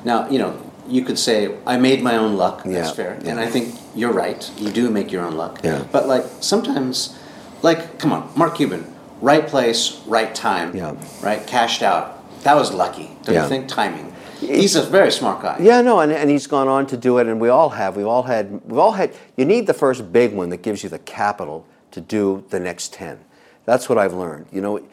[0.04, 2.64] Now, you know, you could say I made my own luck.
[2.66, 3.32] yeah, That's fair, yeah.
[3.32, 4.50] and I think you're right.
[4.58, 5.60] You do make your own luck.
[5.64, 5.86] Yeah.
[5.92, 7.18] But like sometimes,
[7.62, 8.92] like come on, Mark Cuban,
[9.22, 10.76] right place, right time.
[10.76, 10.96] Yeah.
[11.22, 12.16] Right, cashed out.
[12.44, 13.12] That was lucky.
[13.24, 13.44] Don't yeah.
[13.44, 13.68] you think?
[13.68, 14.16] Timing.
[14.40, 15.58] He's a very smart guy.
[15.60, 17.98] Yeah, no, and, and he's gone on to do it, and we all have.
[17.98, 18.52] We've all had.
[18.66, 19.14] We've all had.
[19.36, 22.94] You need the first big one that gives you the capital to do the next
[22.94, 23.20] ten.
[23.66, 24.48] That's what I've learned.
[24.52, 24.88] You know,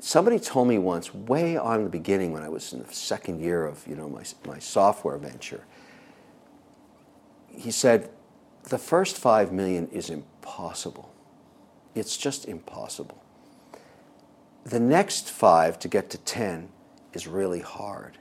[0.00, 3.66] somebody told me once, way on the beginning when I was in the second year
[3.66, 5.64] of you know my, my software venture,
[7.56, 8.10] he said,
[8.64, 11.12] the first five million is impossible.
[11.94, 13.22] It's just impossible.
[14.64, 16.68] The next five to get to 10
[17.12, 18.18] is really hard.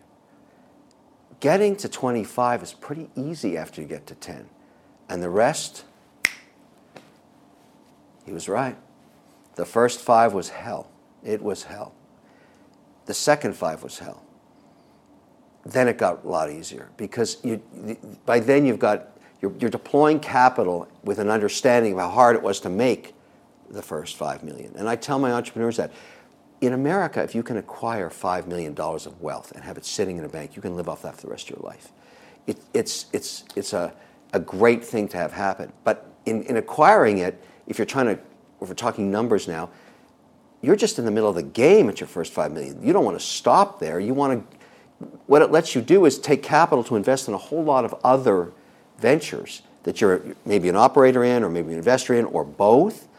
[1.39, 4.47] Getting to 25 is pretty easy after you get to 10.
[5.09, 5.83] And the rest,
[8.25, 8.77] he was right.
[9.55, 10.89] The first five was hell.
[11.23, 11.93] It was hell.
[13.05, 14.23] The second five was hell.
[15.65, 17.61] Then it got a lot easier because you,
[18.25, 19.09] by then you've got
[19.41, 23.13] you're, you're deploying capital with an understanding of how hard it was to make
[23.69, 24.73] the first five million.
[24.77, 25.91] And I tell my entrepreneurs that
[26.65, 30.17] in America, if you can acquire five million dollars of wealth and have it sitting
[30.17, 31.91] in a bank, you can live off that for the rest of your life.
[32.47, 33.93] It, it's it's it's a,
[34.31, 35.73] a great thing to have happen.
[35.83, 38.13] But in, in acquiring it, if you're trying to,
[38.61, 39.69] if we're talking numbers now,
[40.61, 42.81] you're just in the middle of the game at your first five million.
[42.81, 43.99] You don't want to stop there.
[43.99, 44.57] You want to.
[45.27, 47.93] What it lets you do is take capital to invest in a whole lot of
[48.05, 48.53] other
[48.99, 53.09] ventures that you're maybe an operator in, or maybe an investor in, or both.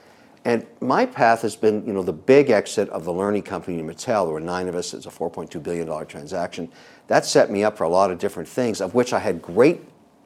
[0.44, 4.26] And my path has been, you know, the big exit of the learning company Mattel.
[4.26, 4.92] There were nine of us.
[4.92, 6.70] It's a 4.2 billion dollar transaction.
[7.06, 9.80] That set me up for a lot of different things, of which I had great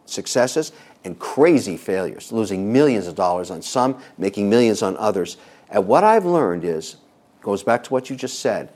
[0.07, 0.73] successes
[1.05, 5.37] and crazy failures, losing millions of dollars on some, making millions on others.
[5.71, 6.97] And what I've learned is
[7.41, 8.73] goes back to what you just said.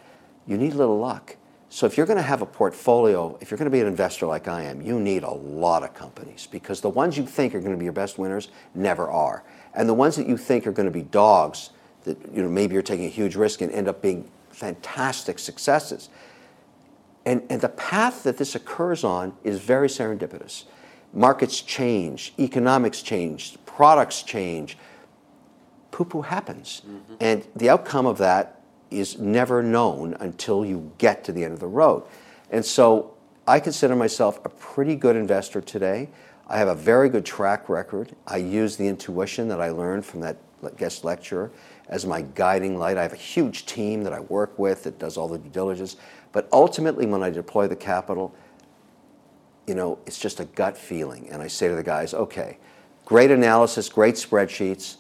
[0.47, 1.37] You need a little luck.
[1.69, 4.27] So if you're going to have a portfolio, if you're going to be an investor
[4.27, 7.61] like I am, you need a lot of companies because the ones you think are
[7.61, 9.43] going to be your best winners never are.
[9.75, 11.71] And the ones that you think are going to be dogs
[12.05, 16.09] that you know maybe you're taking a huge risk and end up being fantastic successes.
[17.25, 20.65] And, and the path that this occurs on is very serendipitous.
[21.13, 24.77] Markets change, economics change, products change,
[25.91, 26.83] poo poo happens.
[26.87, 27.15] Mm-hmm.
[27.21, 31.61] And the outcome of that is never known until you get to the end of
[31.61, 32.03] the road.
[32.51, 33.15] And so
[33.47, 36.09] I consider myself a pretty good investor today.
[36.53, 38.15] I have a very good track record.
[38.27, 40.37] I use the intuition that I learned from that
[40.77, 41.51] guest lecturer
[41.89, 42.99] as my guiding light.
[42.99, 45.97] I have a huge team that I work with that does all the due diligence.
[46.31, 48.35] But ultimately, when I deploy the capital,
[49.67, 51.31] you know, it's just a gut feeling.
[51.31, 52.59] And I say to the guys, okay,
[53.07, 54.97] great analysis, great spreadsheets.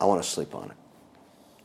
[0.00, 0.76] I want to sleep on it.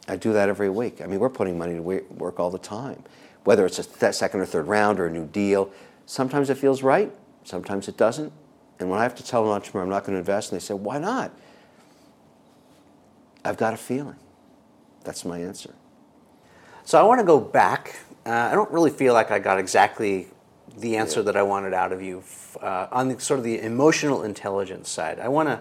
[0.07, 1.01] I do that every week.
[1.01, 3.03] I mean, we're putting money to work all the time,
[3.43, 5.71] whether it's a th- second or third round or a new deal.
[6.07, 7.13] Sometimes it feels right,
[7.43, 8.33] sometimes it doesn't.
[8.81, 10.63] And when I have to tell an entrepreneur I'm not going to invest, and they
[10.63, 11.31] say, why not?
[13.45, 14.17] I've got a feeling.
[15.03, 15.73] That's my answer.
[16.83, 17.99] So I want to go back.
[18.25, 20.27] Uh, I don't really feel like I got exactly
[20.77, 22.23] the answer that I wanted out of you
[22.61, 25.19] uh, on the, sort of the emotional intelligence side.
[25.19, 25.59] I want to,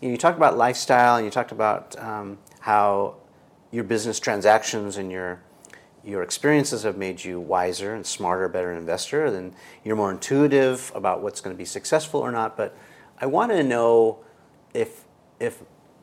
[0.00, 3.16] you, know, you talked about lifestyle and you talked about um, how
[3.70, 5.40] your business transactions and your
[6.04, 9.30] your experiences have made you wiser and smarter, better investor.
[9.30, 12.56] Then you're more intuitive about what's going to be successful or not.
[12.56, 12.76] But
[13.20, 14.20] I want to know
[14.72, 15.04] if
[15.38, 15.62] if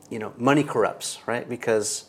[0.09, 1.47] you know money corrupts, right?
[1.47, 2.05] Because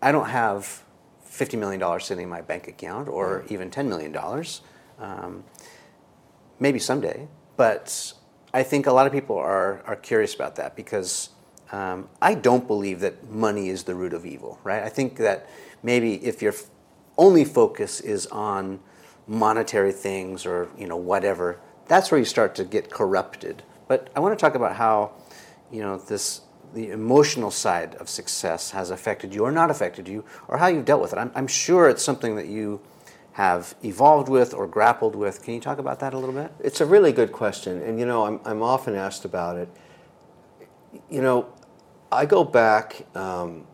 [0.00, 0.82] I don't have
[1.22, 3.52] fifty million dollars sitting in my bank account, or mm.
[3.52, 4.62] even ten million dollars.
[4.98, 5.44] Um,
[6.60, 8.14] maybe someday, but
[8.54, 11.30] I think a lot of people are are curious about that because
[11.72, 14.82] um, I don't believe that money is the root of evil, right?
[14.82, 15.48] I think that
[15.82, 16.54] maybe if your
[17.16, 18.80] only focus is on
[19.26, 23.62] monetary things or you know whatever, that's where you start to get corrupted.
[23.88, 25.12] But I want to talk about how
[25.70, 26.42] you know this
[26.74, 30.84] the emotional side of success has affected you or not affected you, or how you've
[30.84, 31.18] dealt with it.
[31.18, 32.80] I'm, I'm sure it's something that you
[33.32, 35.42] have evolved with or grappled with.
[35.42, 36.52] Can you talk about that a little bit?
[36.60, 39.68] It's a really good question, and you know I'm I'm often asked about it.
[41.10, 41.46] You know,
[42.12, 43.66] I go back um,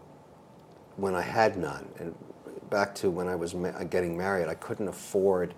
[0.96, 2.14] when I had none, and
[2.70, 5.54] back to when I was ma- getting married, I couldn't afford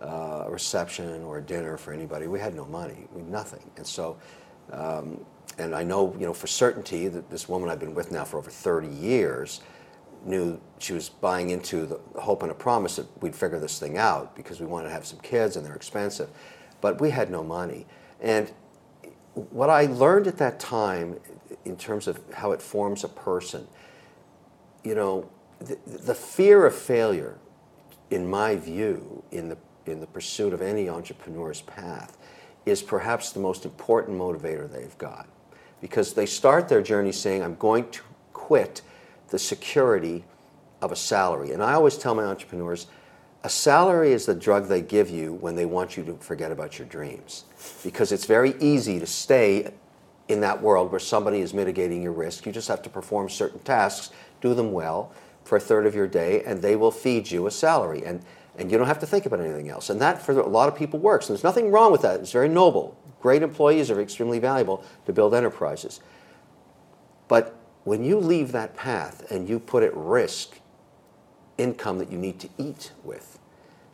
[0.00, 2.26] uh, a reception or a dinner for anybody.
[2.26, 4.16] We had no money, we nothing, and so.
[4.72, 5.24] Um,
[5.58, 8.38] and I know, you know, for certainty that this woman I've been with now for
[8.38, 9.60] over 30 years
[10.24, 13.98] knew she was buying into the hope and a promise that we'd figure this thing
[13.98, 16.28] out because we wanted to have some kids and they're expensive.
[16.80, 17.86] But we had no money.
[18.20, 18.50] And
[19.34, 21.20] what I learned at that time
[21.64, 23.66] in terms of how it forms a person,
[24.82, 25.28] you know,
[25.60, 27.38] the, the fear of failure,
[28.10, 32.18] in my view, in the, in the pursuit of any entrepreneur's path,
[32.66, 35.28] is perhaps the most important motivator they've got.
[35.80, 38.82] Because they start their journey saying, I'm going to quit
[39.28, 40.24] the security
[40.80, 41.52] of a salary.
[41.52, 42.86] And I always tell my entrepreneurs,
[43.42, 46.78] a salary is the drug they give you when they want you to forget about
[46.78, 47.44] your dreams.
[47.82, 49.70] Because it's very easy to stay
[50.28, 52.46] in that world where somebody is mitigating your risk.
[52.46, 55.12] You just have to perform certain tasks, do them well
[55.44, 58.04] for a third of your day, and they will feed you a salary.
[58.04, 58.22] And,
[58.56, 59.90] and you don't have to think about anything else.
[59.90, 61.28] And that, for a lot of people, works.
[61.28, 62.20] And there's nothing wrong with that.
[62.20, 62.98] It's very noble.
[63.20, 66.00] Great employees are extremely valuable to build enterprises.
[67.28, 70.60] But when you leave that path and you put at risk
[71.58, 73.38] income that you need to eat with,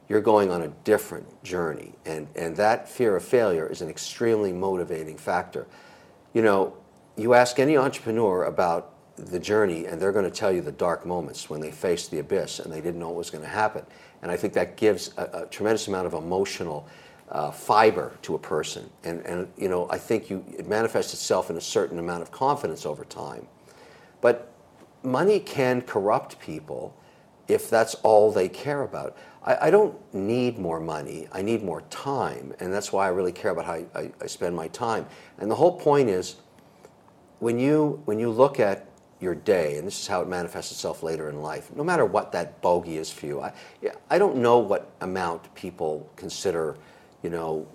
[0.09, 1.93] you're going on a different journey.
[2.05, 5.67] And, and that fear of failure is an extremely motivating factor.
[6.33, 6.77] You know,
[7.17, 8.93] you ask any entrepreneur about
[9.27, 12.19] the journey, and they're going to tell you the dark moments when they faced the
[12.19, 13.85] abyss and they didn't know what was going to happen.
[14.23, 16.87] And I think that gives a, a tremendous amount of emotional
[17.31, 18.91] uh, fiber to a person.
[19.05, 22.31] And, and you know, I think you, it manifests itself in a certain amount of
[22.31, 23.47] confidence over time.
[24.21, 24.53] But
[25.03, 26.95] money can corrupt people
[27.49, 29.17] if that's all they care about.
[29.45, 31.27] I, I, don't need more money.
[31.33, 32.55] I need more time.
[32.61, 35.07] And that's why I really care about how I, I, I spend my time.
[35.39, 36.37] And the whole point is
[37.39, 38.87] when you, when you look at
[39.21, 42.33] your day, and this is how it manifests itself later in life, no matter what
[42.33, 43.53] that bogey is for you, I,
[44.09, 46.77] I don't know what amount people consider,
[47.23, 47.67] you know,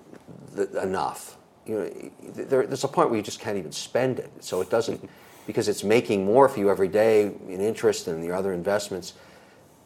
[0.53, 1.37] the, enough.
[1.65, 4.31] You know, there, there's a point where you just can't even spend it.
[4.39, 5.07] So it doesn't,
[5.47, 9.13] because it's making more for you every day in interest and your other investments.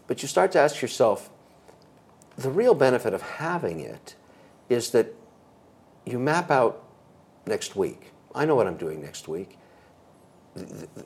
[0.07, 1.29] But you start to ask yourself,
[2.37, 4.15] the real benefit of having it
[4.69, 5.13] is that
[6.05, 6.83] you map out
[7.45, 8.11] next week.
[8.33, 9.58] I know what I'm doing next week.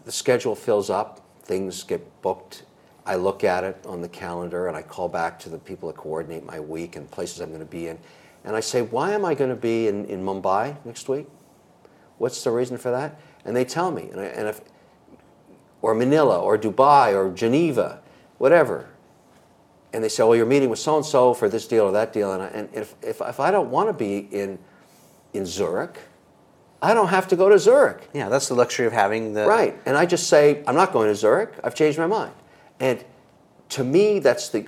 [0.06, 2.64] The, schedule fills up, things get booked.
[3.06, 5.98] I look at it on the calendar and I call back to the people that
[5.98, 8.00] coordinate my week and places I'm going to be in.
[8.46, 11.28] And I say, why am I going to be in, in Mumbai next week?
[12.18, 13.20] What's the reason for that?
[13.46, 14.10] And they tell me.
[14.12, 14.62] And, I, and if,
[15.82, 18.02] or Manila, or Dubai, or Geneva,
[18.38, 18.90] whatever.
[19.92, 22.14] And they say, well, you're meeting with so and so for this deal or that
[22.14, 22.34] deal.
[22.34, 24.58] And, I, and if, if, if I don't want to be in,
[25.34, 26.00] in Zurich,
[26.84, 28.10] I don't have to go to Zurich.
[28.14, 29.48] Yeah, that's the luxury of having the.
[29.48, 29.74] Right.
[29.86, 31.54] And I just say, I'm not going to Zurich.
[31.64, 32.34] I've changed my mind.
[32.82, 33.04] And
[33.70, 34.68] to me, that's the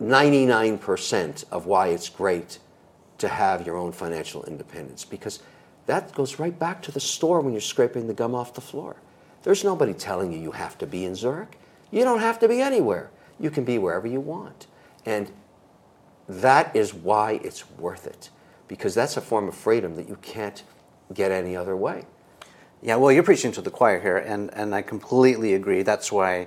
[0.00, 2.60] 99% of why it's great
[3.18, 5.40] to have your own financial independence because
[5.86, 8.94] that goes right back to the store when you're scraping the gum off the floor.
[9.42, 11.58] There's nobody telling you you have to be in Zurich.
[11.90, 13.10] You don't have to be anywhere.
[13.40, 14.68] You can be wherever you want.
[15.04, 15.32] And
[16.28, 18.30] that is why it's worth it,
[18.68, 20.62] because that's a form of freedom that you can't
[21.14, 22.04] get any other way.
[22.82, 25.82] Yeah, well, you're preaching to the choir here, and, and I completely agree.
[25.82, 26.46] That's why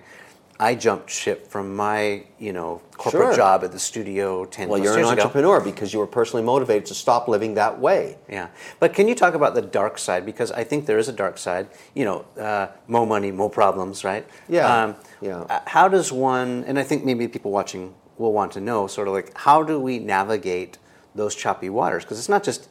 [0.61, 3.35] I jumped ship from my, you know, corporate sure.
[3.35, 5.65] job at the studio 10 well, you're an entrepreneur ago.
[5.65, 8.17] because you were personally motivated to stop living that way.
[8.29, 8.49] Yeah.
[8.79, 10.25] But can you talk about the dark side?
[10.25, 11.67] Because I think there is a dark side.
[11.95, 14.25] You know, uh, more money, more problems, right?
[14.47, 14.83] Yeah.
[14.83, 15.39] Um, yeah.
[15.39, 19.07] Uh, how does one, and I think maybe people watching will want to know, sort
[19.07, 20.77] of like, how do we navigate
[21.15, 22.69] those choppy waters because it's not just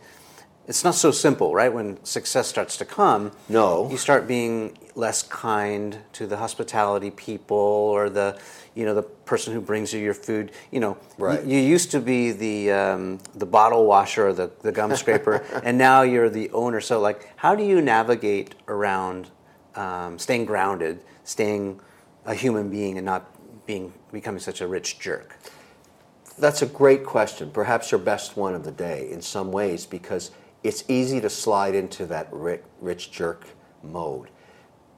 [0.71, 1.73] it's not so simple, right?
[1.73, 3.91] When success starts to come, No.
[3.91, 8.39] you start being less kind to the hospitality people or the,
[8.77, 10.53] you know, the person who brings you your food.
[10.71, 11.43] You know, Right.
[11.43, 15.43] you, you used to be the um, the bottle washer or the, the gum scraper,
[15.65, 16.81] and now you're the owner.
[16.81, 19.29] So, like, how do you navigate around
[19.75, 21.81] um, staying grounded, staying
[22.25, 23.23] a human being, and not
[23.67, 25.37] being becoming such a rich jerk?
[26.39, 27.51] That's a great question.
[27.51, 30.31] Perhaps your best one of the day in some ways because
[30.63, 33.47] it's easy to slide into that rich, rich jerk
[33.83, 34.29] mode.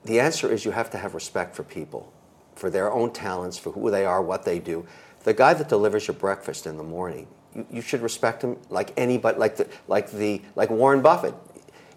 [0.04, 2.12] The answer is you have to have respect for people,
[2.54, 4.86] for their own talents, for who they are, what they do.
[5.24, 8.92] The guy that delivers your breakfast in the morning, you, you should respect him like
[8.96, 11.34] anybody, like the, like the, like Warren Buffett.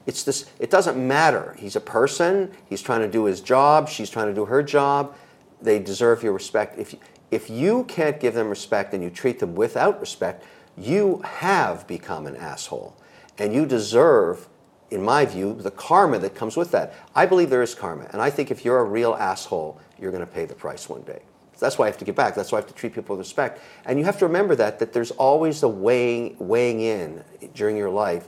[0.06, 0.46] It's this.
[0.60, 1.56] It doesn't matter.
[1.58, 2.52] He's a person.
[2.68, 3.90] He's trying to do his job.
[3.90, 5.16] She's trying to do her job.
[5.62, 6.78] They deserve your respect.
[6.78, 6.94] If
[7.32, 10.44] if you can't give them respect and you treat them without respect,
[10.78, 12.96] you have become an asshole,
[13.38, 14.48] and you deserve,
[14.90, 16.94] in my view, the karma that comes with that.
[17.14, 20.26] I believe there is karma, and I think if you're a real asshole, you're going
[20.26, 21.22] to pay the price one day.
[21.58, 22.36] That's why I have to give back.
[22.36, 23.62] That's why I have to treat people with respect.
[23.86, 27.24] And you have to remember that that there's always a weighing weighing in
[27.54, 28.28] during your life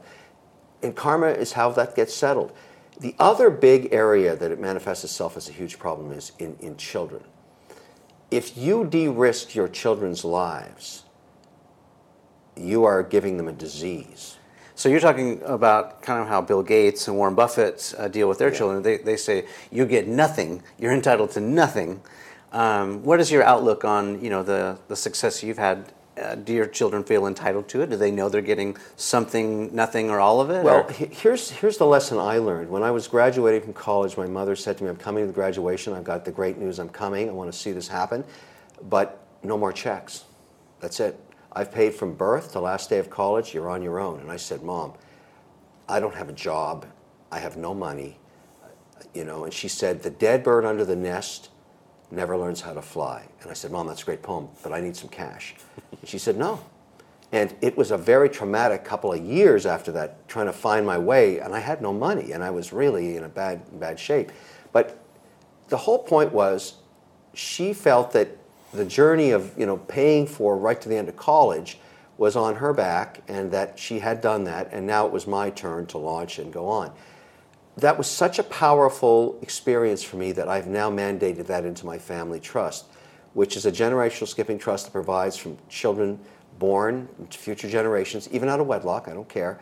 [0.82, 2.54] and karma is how that gets settled.
[3.00, 6.78] The other big area that it manifests itself as a huge problem is in, in
[6.78, 7.24] children.
[8.32, 11.04] If you de risk your children's lives,
[12.56, 14.37] you are giving them a disease.
[14.78, 18.38] So you're talking about kind of how Bill Gates and Warren Buffett uh, deal with
[18.38, 18.84] their children.
[18.84, 20.62] They, they say you get nothing.
[20.78, 22.00] You're entitled to nothing.
[22.52, 25.92] Um, what is your outlook on you know the the success you've had?
[26.16, 27.90] Uh, do your children feel entitled to it?
[27.90, 30.64] Do they know they're getting something, nothing, or all of it?
[30.64, 32.70] Well, or- here's, here's the lesson I learned.
[32.72, 35.34] When I was graduating from college, my mother said to me, I'm coming to the
[35.34, 35.94] graduation.
[35.94, 36.80] I've got the great news.
[36.80, 37.30] I'm coming.
[37.30, 38.24] I want to see this happen.
[38.90, 40.24] But no more checks.
[40.80, 41.20] That's it.
[41.58, 43.52] I've paid from birth to last day of college.
[43.52, 44.20] You're on your own.
[44.20, 44.94] And I said, Mom,
[45.90, 46.86] I don't have a job.
[47.32, 48.20] I have no money.
[49.16, 51.50] You know, and she said, The dead bird under the nest
[52.12, 53.28] never learns how to fly.
[53.42, 55.56] And I said, Mom, that's a great poem, but I need some cash.
[56.00, 56.64] And she said, No.
[57.32, 61.00] And it was a very traumatic couple of years after that, trying to find my
[61.00, 64.32] way, and I had no money, and I was really in a bad, bad shape.
[64.72, 65.04] But
[65.70, 66.76] the whole point was,
[67.34, 68.30] she felt that
[68.78, 71.80] the journey of you know paying for right to the end of college
[72.18, 75.52] was on her back, and that she had done that, and now it was my
[75.52, 76.92] turn to launch and go on
[77.78, 81.98] that was such a powerful experience for me that I've now mandated that into my
[82.00, 82.86] family trust,
[83.34, 86.20] which is a generational skipping trust that provides from children
[86.58, 89.60] born to future generations, even out of wedlock, I don't care.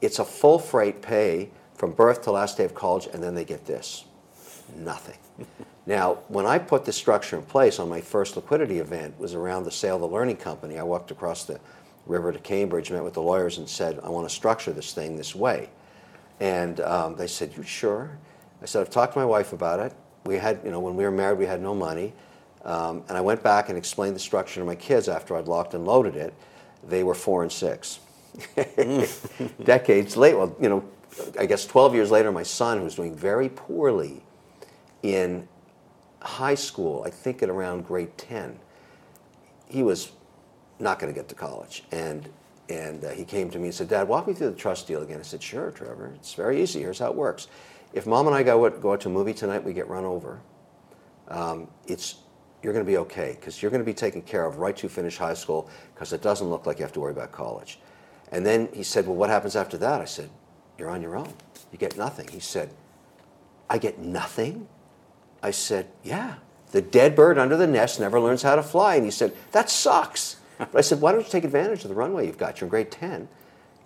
[0.00, 3.44] It's a full freight pay from birth to last day of college, and then they
[3.44, 4.04] get this
[4.76, 5.16] nothing.
[5.86, 9.64] now, when I put this structure in place on my first liquidity event was around
[9.64, 10.78] the sale of the learning company.
[10.78, 11.60] I walked across the
[12.06, 15.16] river to Cambridge, met with the lawyers, and said, I want to structure this thing
[15.16, 15.70] this way.
[16.40, 18.18] And um, they said, "You sure?"
[18.62, 19.92] I said, "I've talked to my wife about it.
[20.24, 22.14] We had, you know, when we were married, we had no money."
[22.64, 25.74] Um, and I went back and explained the structure to my kids after I'd locked
[25.74, 26.34] and loaded it.
[26.82, 28.00] They were four and six.
[29.64, 30.84] Decades later, well, you know,
[31.38, 34.22] I guess 12 years later, my son, who was doing very poorly
[35.02, 35.48] in
[36.20, 38.58] high school, I think at around grade 10,
[39.66, 40.12] he was
[40.78, 41.84] not going to get to college.
[41.92, 42.28] And,
[42.68, 45.02] and uh, he came to me and said, Dad, walk me through the trust deal
[45.02, 45.18] again.
[45.18, 46.12] I said, Sure, Trevor.
[46.16, 46.80] It's very easy.
[46.80, 47.48] Here's how it works.
[47.92, 50.04] If mom and I go, out- go out to a movie tonight, we get run
[50.04, 50.40] over.
[51.28, 52.16] Um, it's,
[52.62, 54.88] you're going to be okay because you're going to be taken care of right to
[54.88, 57.78] finish high school because it doesn't look like you have to worry about college.
[58.32, 60.00] And then he said, Well, what happens after that?
[60.00, 60.30] I said,
[60.78, 61.32] You're on your own.
[61.72, 62.28] You get nothing.
[62.28, 62.70] He said,
[63.68, 64.68] I get nothing?
[65.42, 66.34] I said, Yeah.
[66.72, 68.96] The dead bird under the nest never learns how to fly.
[68.96, 70.36] And he said, That sucks.
[70.58, 72.60] But I said, Why don't you take advantage of the runway you've got?
[72.60, 73.28] You're in grade 10.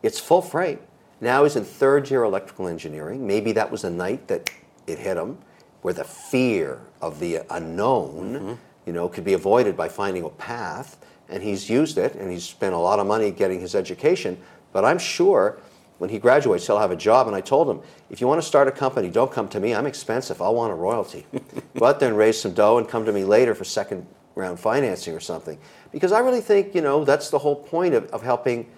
[0.02, 0.80] It's full freight.
[1.20, 3.26] Now he's in third year electrical engineering.
[3.26, 4.50] Maybe that was the night that
[4.86, 5.38] it hit him,
[5.82, 8.54] where the fear of the unknown, mm-hmm.
[8.86, 10.98] you know, could be avoided by finding a path.
[11.30, 14.36] And he's used it, and he's spent a lot of money getting his education.
[14.72, 15.58] But I'm sure
[16.04, 17.28] when he graduates, he'll have a job.
[17.28, 17.80] And I told him,
[18.10, 19.74] if you want to start a company, don't come to me.
[19.74, 20.42] I'm expensive.
[20.42, 21.24] I'll want a royalty.
[21.78, 24.60] Go out there and raise some dough and come to me later for second round
[24.60, 25.58] financing or something.
[25.92, 28.68] Because I really think, you know, that's the whole point of, of helping,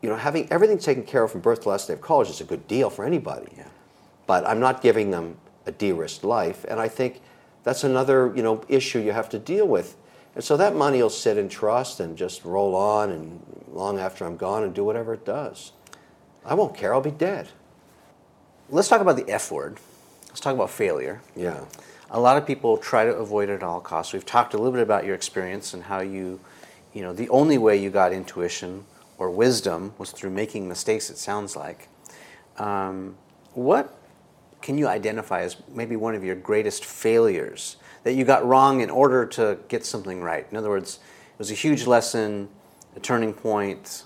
[0.00, 2.40] you know, having everything taken care of from birth to last day of college is
[2.40, 3.52] a good deal for anybody.
[3.56, 3.68] Yeah.
[4.26, 6.64] But I'm not giving them a de-risked life.
[6.68, 7.22] And I think
[7.62, 9.96] that's another, you know, issue you have to deal with.
[10.34, 13.40] And so that money will sit in trust and just roll on and
[13.72, 15.70] long after I'm gone and do whatever it does.
[16.44, 16.92] I won't care.
[16.92, 17.48] I'll be dead.
[18.68, 19.78] Let's talk about the F word.
[20.28, 21.20] Let's talk about failure.
[21.36, 21.60] Yeah.
[22.10, 24.12] A lot of people try to avoid it at all costs.
[24.12, 26.40] We've talked a little bit about your experience and how you,
[26.92, 28.84] you know, the only way you got intuition
[29.18, 31.10] or wisdom was through making mistakes.
[31.10, 31.88] It sounds like.
[32.58, 33.16] Um,
[33.54, 33.96] what
[34.62, 38.90] can you identify as maybe one of your greatest failures that you got wrong in
[38.90, 40.46] order to get something right?
[40.50, 40.98] In other words,
[41.32, 42.48] it was a huge lesson,
[42.96, 44.04] a turning point.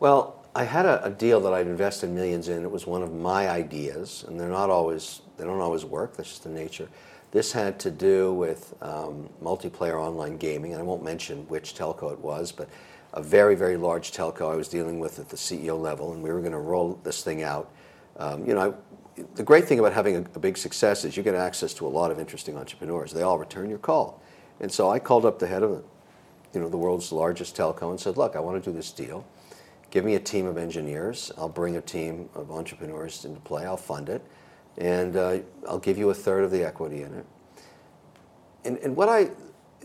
[0.00, 2.62] Well, I had a, a, deal that I'd invested millions in.
[2.62, 6.16] It was one of my ideas, and they're not always they don't always work.
[6.16, 6.88] That's just the nature.
[7.30, 12.12] This had to do with um, multiplayer online gaming, and I won't mention which telco
[12.12, 12.68] it was, but
[13.12, 16.30] a very very large telco I was dealing with at the CEO level, and we
[16.30, 17.70] were going to roll this thing out.
[18.16, 18.74] Um, you know,
[19.16, 21.86] I, the great thing about having a, a big success is you get access to
[21.86, 23.12] a lot of interesting entrepreneurs.
[23.12, 24.22] They all return your call,
[24.60, 25.84] and so I called up the head of,
[26.54, 29.26] you know, the world's largest telco and said, "Look, I want to do this deal."
[29.90, 31.32] Give me a team of engineers.
[31.38, 33.64] I'll bring a team of entrepreneurs into play.
[33.64, 34.22] I'll fund it,
[34.76, 37.26] and uh, I'll give you a third of the equity in it.
[38.64, 39.30] And, and what I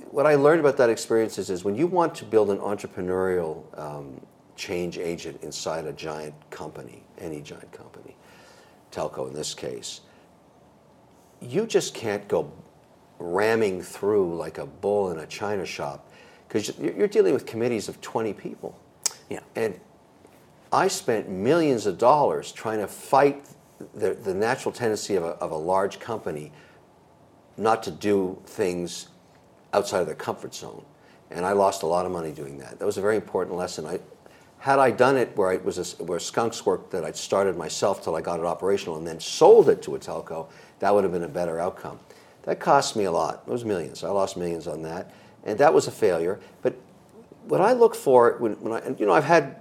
[0.10, 3.64] what I learned about that experience is, is when you want to build an entrepreneurial
[3.80, 4.22] um,
[4.56, 8.16] change agent inside a giant company, any giant company,
[8.92, 10.02] telco in this case,
[11.42, 12.52] you just can't go
[13.20, 16.12] ramming through like a bull in a china shop
[16.48, 18.80] because you're dealing with committees of 20 people.
[19.30, 19.40] Yeah.
[19.56, 19.80] And
[20.74, 23.46] I spent millions of dollars trying to fight
[23.94, 26.52] the, the natural tendency of a, of a large company
[27.58, 29.10] not to do things
[29.72, 30.84] outside of their comfort zone.
[31.30, 32.80] And I lost a lot of money doing that.
[32.80, 33.86] That was a very important lesson.
[33.86, 34.00] I,
[34.58, 38.04] had I done it where it was a, where Skunks worked that I'd started myself
[38.04, 40.48] till I got it operational and then sold it to a telco,
[40.80, 42.00] that would have been a better outcome.
[42.44, 43.44] That cost me a lot.
[43.46, 44.04] It was millions.
[44.04, 45.14] I lost millions on that,
[45.44, 46.40] and that was a failure.
[46.64, 46.76] But
[47.48, 49.58] what I look for when, when I, you know, I've had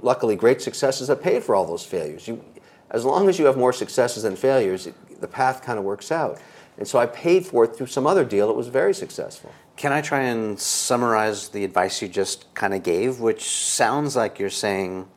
[0.00, 2.26] luckily great successes that paid for all those failures.
[2.28, 2.42] You,
[2.90, 6.10] as long as you have more successes than failures, it, the path kind of works
[6.10, 6.40] out.
[6.78, 9.52] And so I paid for it through some other deal that was very successful.
[9.76, 14.38] Can I try and summarize the advice you just kind of gave, which sounds like
[14.38, 15.08] you're saying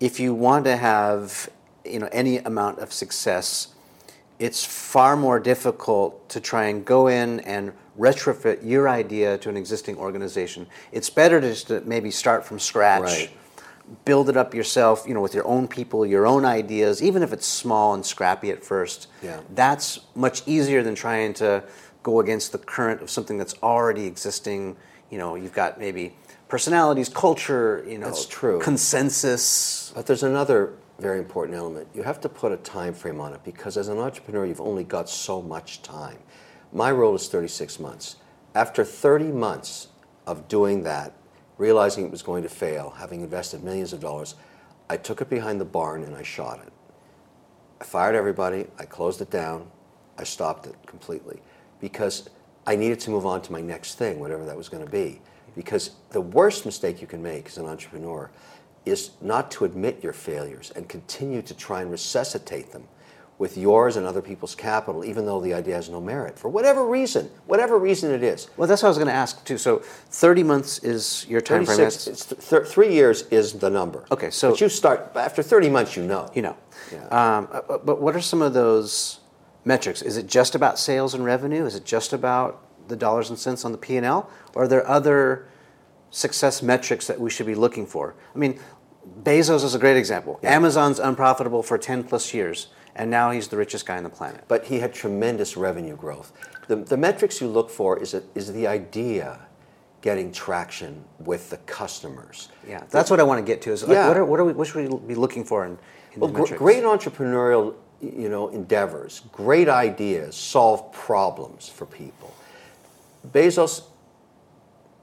[0.00, 1.48] if you want to have
[1.84, 3.68] you know any amount of success,
[4.38, 9.56] it's far more difficult to try and go in and retrofit your idea to an
[9.56, 10.66] existing organization.
[10.90, 13.02] It's better to just to maybe start from scratch.
[13.02, 13.30] Right
[14.04, 17.32] build it up yourself, you know, with your own people, your own ideas, even if
[17.32, 19.08] it's small and scrappy at first.
[19.22, 19.40] Yeah.
[19.54, 21.64] That's much easier than trying to
[22.02, 24.76] go against the current of something that's already existing.
[25.10, 26.14] You know, you've got maybe
[26.48, 28.60] personalities, culture, you know, that's true.
[28.60, 29.92] consensus.
[29.94, 31.88] But there's another very important element.
[31.94, 34.84] You have to put a time frame on it because as an entrepreneur, you've only
[34.84, 36.18] got so much time.
[36.72, 38.16] My role is 36 months.
[38.54, 39.88] After 30 months
[40.26, 41.12] of doing that,
[41.58, 44.34] realizing it was going to fail, having invested millions of dollars,
[44.88, 46.72] I took it behind the barn and I shot it.
[47.80, 49.70] I fired everybody, I closed it down,
[50.18, 51.40] I stopped it completely
[51.80, 52.28] because
[52.66, 55.20] I needed to move on to my next thing, whatever that was going to be.
[55.56, 58.30] Because the worst mistake you can make as an entrepreneur
[58.84, 62.84] is not to admit your failures and continue to try and resuscitate them
[63.42, 66.86] with yours and other people's capital, even though the idea has no merit, for whatever
[66.86, 68.48] reason, whatever reason it is.
[68.56, 69.58] Well, that's what I was going to ask too.
[69.58, 71.80] So, 30 months is your time frame.
[71.80, 74.04] It's th- three years is the number.
[74.12, 76.30] Okay, so but you start after 30 months, you know.
[76.36, 76.56] You know.
[76.92, 77.04] Yeah.
[77.06, 79.18] Um, uh, but what are some of those
[79.64, 80.02] metrics?
[80.02, 81.66] Is it just about sales and revenue?
[81.66, 84.68] Is it just about the dollars and cents on the P and L, or are
[84.68, 85.48] there other
[86.10, 88.14] success metrics that we should be looking for?
[88.36, 88.60] I mean,
[89.24, 90.38] Bezos is a great example.
[90.44, 90.54] Yeah.
[90.54, 94.44] Amazon's unprofitable for 10 plus years and now he's the richest guy on the planet.
[94.48, 96.32] But he had tremendous revenue growth.
[96.68, 99.40] The, the metrics you look for is, a, is the idea
[100.00, 102.48] getting traction with the customers.
[102.66, 103.72] Yeah, that's what I want to get to.
[103.72, 104.08] Is like, yeah.
[104.08, 105.78] what, are, what, are we, what should we be looking for in,
[106.12, 112.34] in well, gr- great entrepreneurial you know, endeavors, great ideas solve problems for people.
[113.30, 113.84] Bezos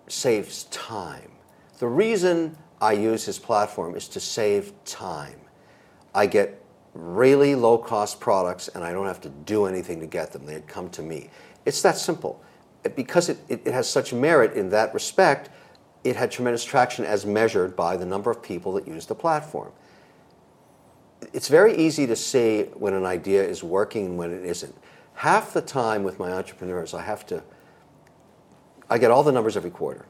[0.07, 1.31] saves time.
[1.79, 5.39] The reason I use his platform is to save time.
[6.13, 6.59] I get
[7.00, 10.45] really low cost products and I don't have to do anything to get them.
[10.45, 11.30] They come to me.
[11.66, 12.43] It's that simple.
[12.95, 15.50] Because it, it, it, has such merit in that respect,
[16.04, 19.72] it had tremendous traction as measured by the number of people that use the platform.
[21.34, 24.76] It's very easy to see when an idea is working and when it isn't.
[25.16, 27.43] Half the time with my entrepreneurs, I have to,
[28.89, 30.06] I get all the numbers every quarter.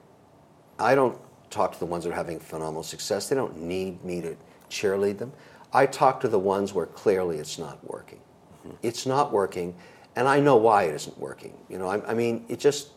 [0.78, 1.18] I don't
[1.50, 3.28] talk to the ones that are having phenomenal success.
[3.28, 4.38] They don't need me to
[4.70, 5.34] cheerlead them.
[5.74, 8.20] I talk to the ones where clearly it's not working.
[8.59, 8.76] Mm-hmm.
[8.82, 9.76] It's not working,
[10.15, 11.53] and I know why it isn't working.
[11.70, 12.89] You know, I, I, mean, it just,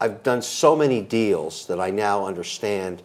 [0.00, 3.02] I've done so many deals that I now understand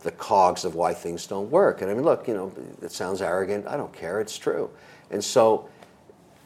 [0.00, 1.82] the cogs of why things don't work.
[1.82, 3.66] And I mean, look, you know, it sounds arrogant.
[3.66, 4.20] I don't care.
[4.20, 4.70] It's true.
[5.10, 5.68] And so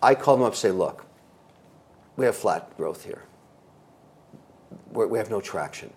[0.02, 1.04] I call them up and say, look,
[2.16, 3.24] we have flat growth here.
[4.92, 5.92] We're, we have no traction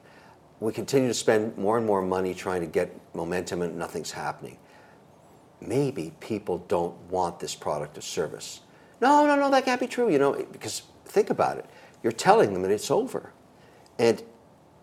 [0.63, 4.57] we continue to spend more and more money trying to get momentum and nothing's happening.
[5.65, 8.61] Maybe people don't want this product or service.
[9.01, 11.65] No, no, no, that can't be true, you know, because think about it.
[12.01, 13.31] You're telling them that it's over.
[13.99, 14.21] And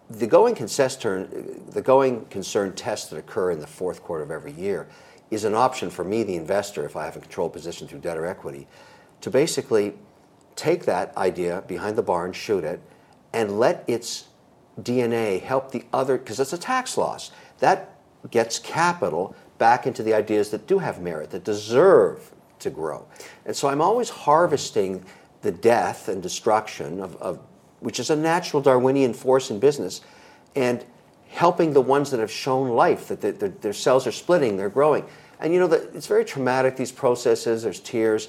[0.08, 4.52] the going concern, the going concern tests that occur in the fourth quarter of every
[4.52, 4.88] year
[5.30, 8.16] is an option for me, the investor, if I have a control position through debt
[8.16, 8.66] or equity,
[9.20, 9.94] to basically
[10.56, 12.80] take that idea behind the barn, shoot it,
[13.32, 14.28] and let its
[14.80, 17.30] DNA help the other, because it's a tax loss.
[17.58, 17.96] That
[18.30, 23.06] gets capital back into the ideas that do have merit, that deserve to grow.
[23.44, 25.04] And so I'm always harvesting
[25.42, 27.38] the death and destruction of, of
[27.80, 30.00] which is a natural Darwinian force in business,
[30.56, 30.84] and
[31.28, 35.04] helping the ones that have shown life, that their, their cells are splitting, they're growing.
[35.38, 38.28] And you know, that it's very traumatic, these processes, there's tears.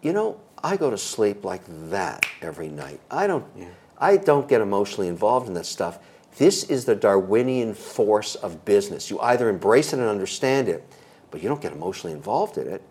[0.00, 3.00] You know, I go to sleep like that every night.
[3.10, 3.68] I don't, yeah.
[3.98, 5.98] I don't get emotionally involved in this stuff.
[6.38, 9.10] This is the Darwinian force of business.
[9.10, 10.84] You either embrace it and understand it,
[11.30, 12.82] but you don't get emotionally involved in it.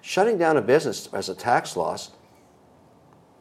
[0.00, 2.10] Shutting down a business as a tax loss,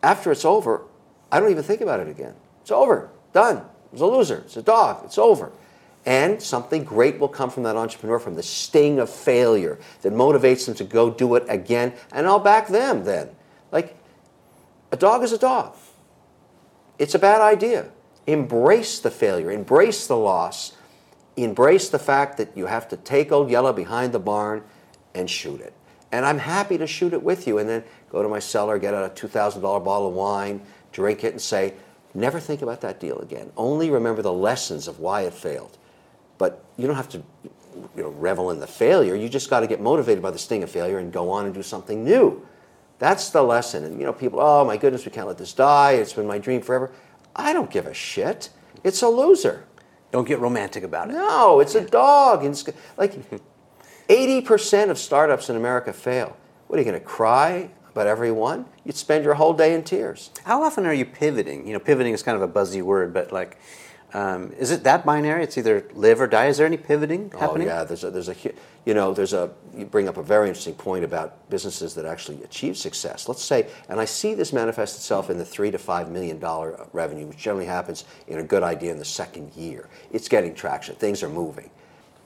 [0.03, 0.84] after it's over,
[1.32, 2.36] I don't even think about it again.
[2.62, 3.64] It's over, done.
[3.91, 5.51] It's a loser, it's a dog, it's over.
[6.05, 10.66] And something great will come from that entrepreneur, from the sting of failure that motivates
[10.66, 13.30] them to go do it again, and I'll back them then.
[13.72, 13.97] Like,
[14.91, 15.76] a dog is a dog.
[16.99, 17.91] It's a bad idea.
[18.28, 20.74] Embrace the failure, embrace the loss,
[21.38, 24.64] embrace the fact that you have to take Old Yeller behind the barn
[25.16, 25.74] and shoot it.
[26.12, 28.94] And I'm happy to shoot it with you and then go to my cellar, get
[28.94, 30.62] a $2,000 bottle of wine,
[30.92, 31.74] drink it, and say,
[32.14, 33.52] never think about that deal again.
[33.58, 35.78] Only remember the lessons of why it failed.
[36.38, 37.24] But you don't have to
[37.96, 39.16] you know, revel in the failure.
[39.16, 41.54] You just got to get motivated by the sting of failure and go on and
[41.54, 42.46] do something new.
[43.00, 43.84] That's the lesson.
[43.84, 45.94] And you know, people, oh my goodness, we can't let this die.
[45.94, 46.92] It's been my dream forever.
[47.36, 48.50] I don't give a shit.
[48.84, 49.66] It's a loser.
[50.12, 51.14] Don't get romantic about it.
[51.14, 52.46] No, it's a dog.
[52.46, 52.66] It's
[52.98, 53.16] like
[54.08, 56.38] 80% of startups in America fail.
[56.68, 58.66] What are you going to cry about every one?
[58.86, 60.32] You'd spend your whole day in tears.
[60.46, 61.68] How often are you pivoting?
[61.68, 63.58] You know, pivoting is kind of a buzzy word, but like,
[64.18, 65.43] um, is it that binary?
[65.43, 66.47] It's either live or die.
[66.47, 67.68] Is there any pivoting oh, happening?
[67.68, 68.36] Oh yeah, there's a, there's a
[68.84, 72.41] you know there's a you bring up a very interesting point about businesses that actually
[72.41, 73.28] achieve success.
[73.28, 76.88] Let's say, and I see this manifest itself in the three to five million dollar
[76.93, 79.88] revenue, which generally happens in a good idea in the second year.
[80.11, 80.95] It's getting traction.
[80.95, 81.70] Things are moving.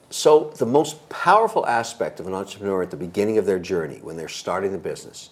[0.08, 4.16] So the most powerful aspect of an entrepreneur at the beginning of their journey, when
[4.16, 5.28] they're starting the business,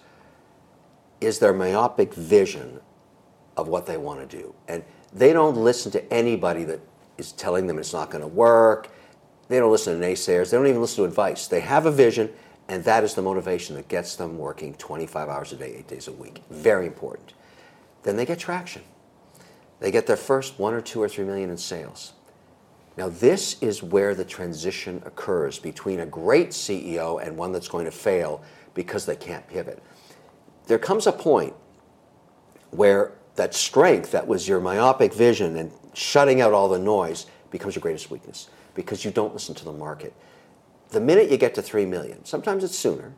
[1.23, 2.81] is their myopic vision
[3.57, 4.55] of what they want to do.
[4.69, 6.81] And they don't listen to anybody that
[7.19, 8.89] is telling them it's not going to work.
[9.49, 10.51] They don't listen to naysayers.
[10.51, 11.49] They don't even listen to advice.
[11.49, 12.31] They have a vision,
[12.69, 16.09] and that is the motivation that gets them working 25 hours a day, eight days
[16.09, 16.43] a week.
[16.51, 17.35] Very important.
[18.03, 18.83] Then they get traction.
[19.81, 22.13] They get their first one or two or three million in sales.
[22.97, 27.87] Now, this is where the transition occurs between a great CEO and one that's going
[27.87, 28.43] to fail
[28.75, 29.83] because they can't pivot.
[30.67, 31.55] There comes a point
[32.71, 37.75] where that strength that was your myopic vision and shutting out all the noise becomes
[37.75, 40.13] your greatest weakness because you don't listen to the market.
[40.91, 43.13] The minute you get to 3 million, sometimes it's sooner,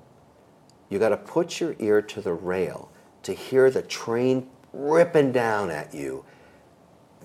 [0.89, 2.91] you got to put your ear to the rail
[3.23, 6.25] to hear the train ripping down at you.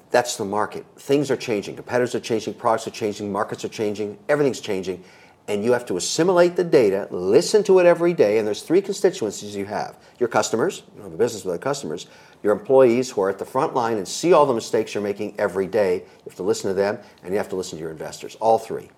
[0.09, 0.85] That's the market.
[0.97, 1.75] Things are changing.
[1.75, 5.03] Competitors are changing, products are changing, markets are changing, everything's changing
[5.47, 8.81] and you have to assimilate the data, listen to it every day, and there's three
[8.81, 9.97] constituencies you have.
[10.19, 12.07] Your customers, you have a business with the customers,
[12.43, 15.35] your employees who are at the front line and see all the mistakes you're making
[15.39, 15.95] every day.
[15.99, 18.57] You have to listen to them, and you have to listen to your investors, all
[18.57, 18.89] three.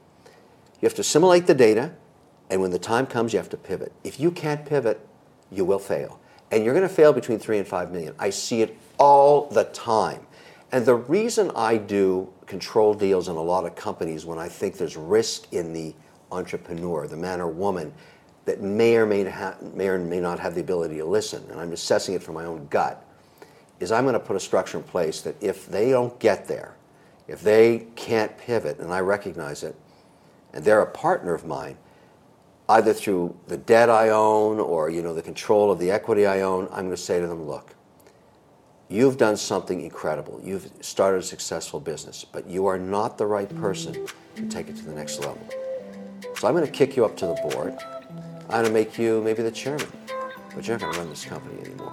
[0.82, 1.93] You have to assimilate the data,
[2.50, 3.91] and when the time comes, you have to pivot.
[4.04, 5.06] If you can't pivot,
[5.52, 6.20] you will fail.
[6.52, 8.16] And you're going to fail between three and five million.
[8.18, 10.26] I see it all the time.
[10.72, 14.78] And the reason I do control deals in a lot of companies when I think
[14.78, 15.93] there's risk in the
[16.32, 17.94] entrepreneur, the man or woman
[18.46, 21.60] that may or may, ha- may or may not have the ability to listen, and
[21.60, 23.06] I'm assessing it from my own gut,
[23.80, 26.76] is I'm going to put a structure in place that if they don't get there,
[27.28, 29.76] if they can't pivot, and I recognize it,
[30.54, 31.78] and they're a partner of mine,
[32.70, 36.42] either through the debt I own or you know the control of the equity I
[36.42, 37.76] own, I'm going to say to them, look,
[38.90, 40.42] you've done something incredible.
[40.44, 44.76] You've started a successful business, but you are not the right person to take it
[44.78, 45.48] to the next level.
[46.40, 47.78] So I'm going to kick you up to the board.
[48.44, 49.92] I'm going to make you maybe the chairman,
[50.56, 51.92] but you're not going to run this company anymore.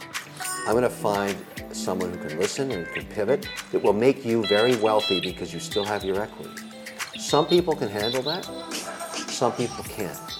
[0.68, 1.36] I'm going to find
[1.72, 5.58] someone who can listen and can pivot that will make you very wealthy because you
[5.58, 6.62] still have your equity.
[7.18, 8.44] Some people can handle that,
[9.26, 10.35] some people can't.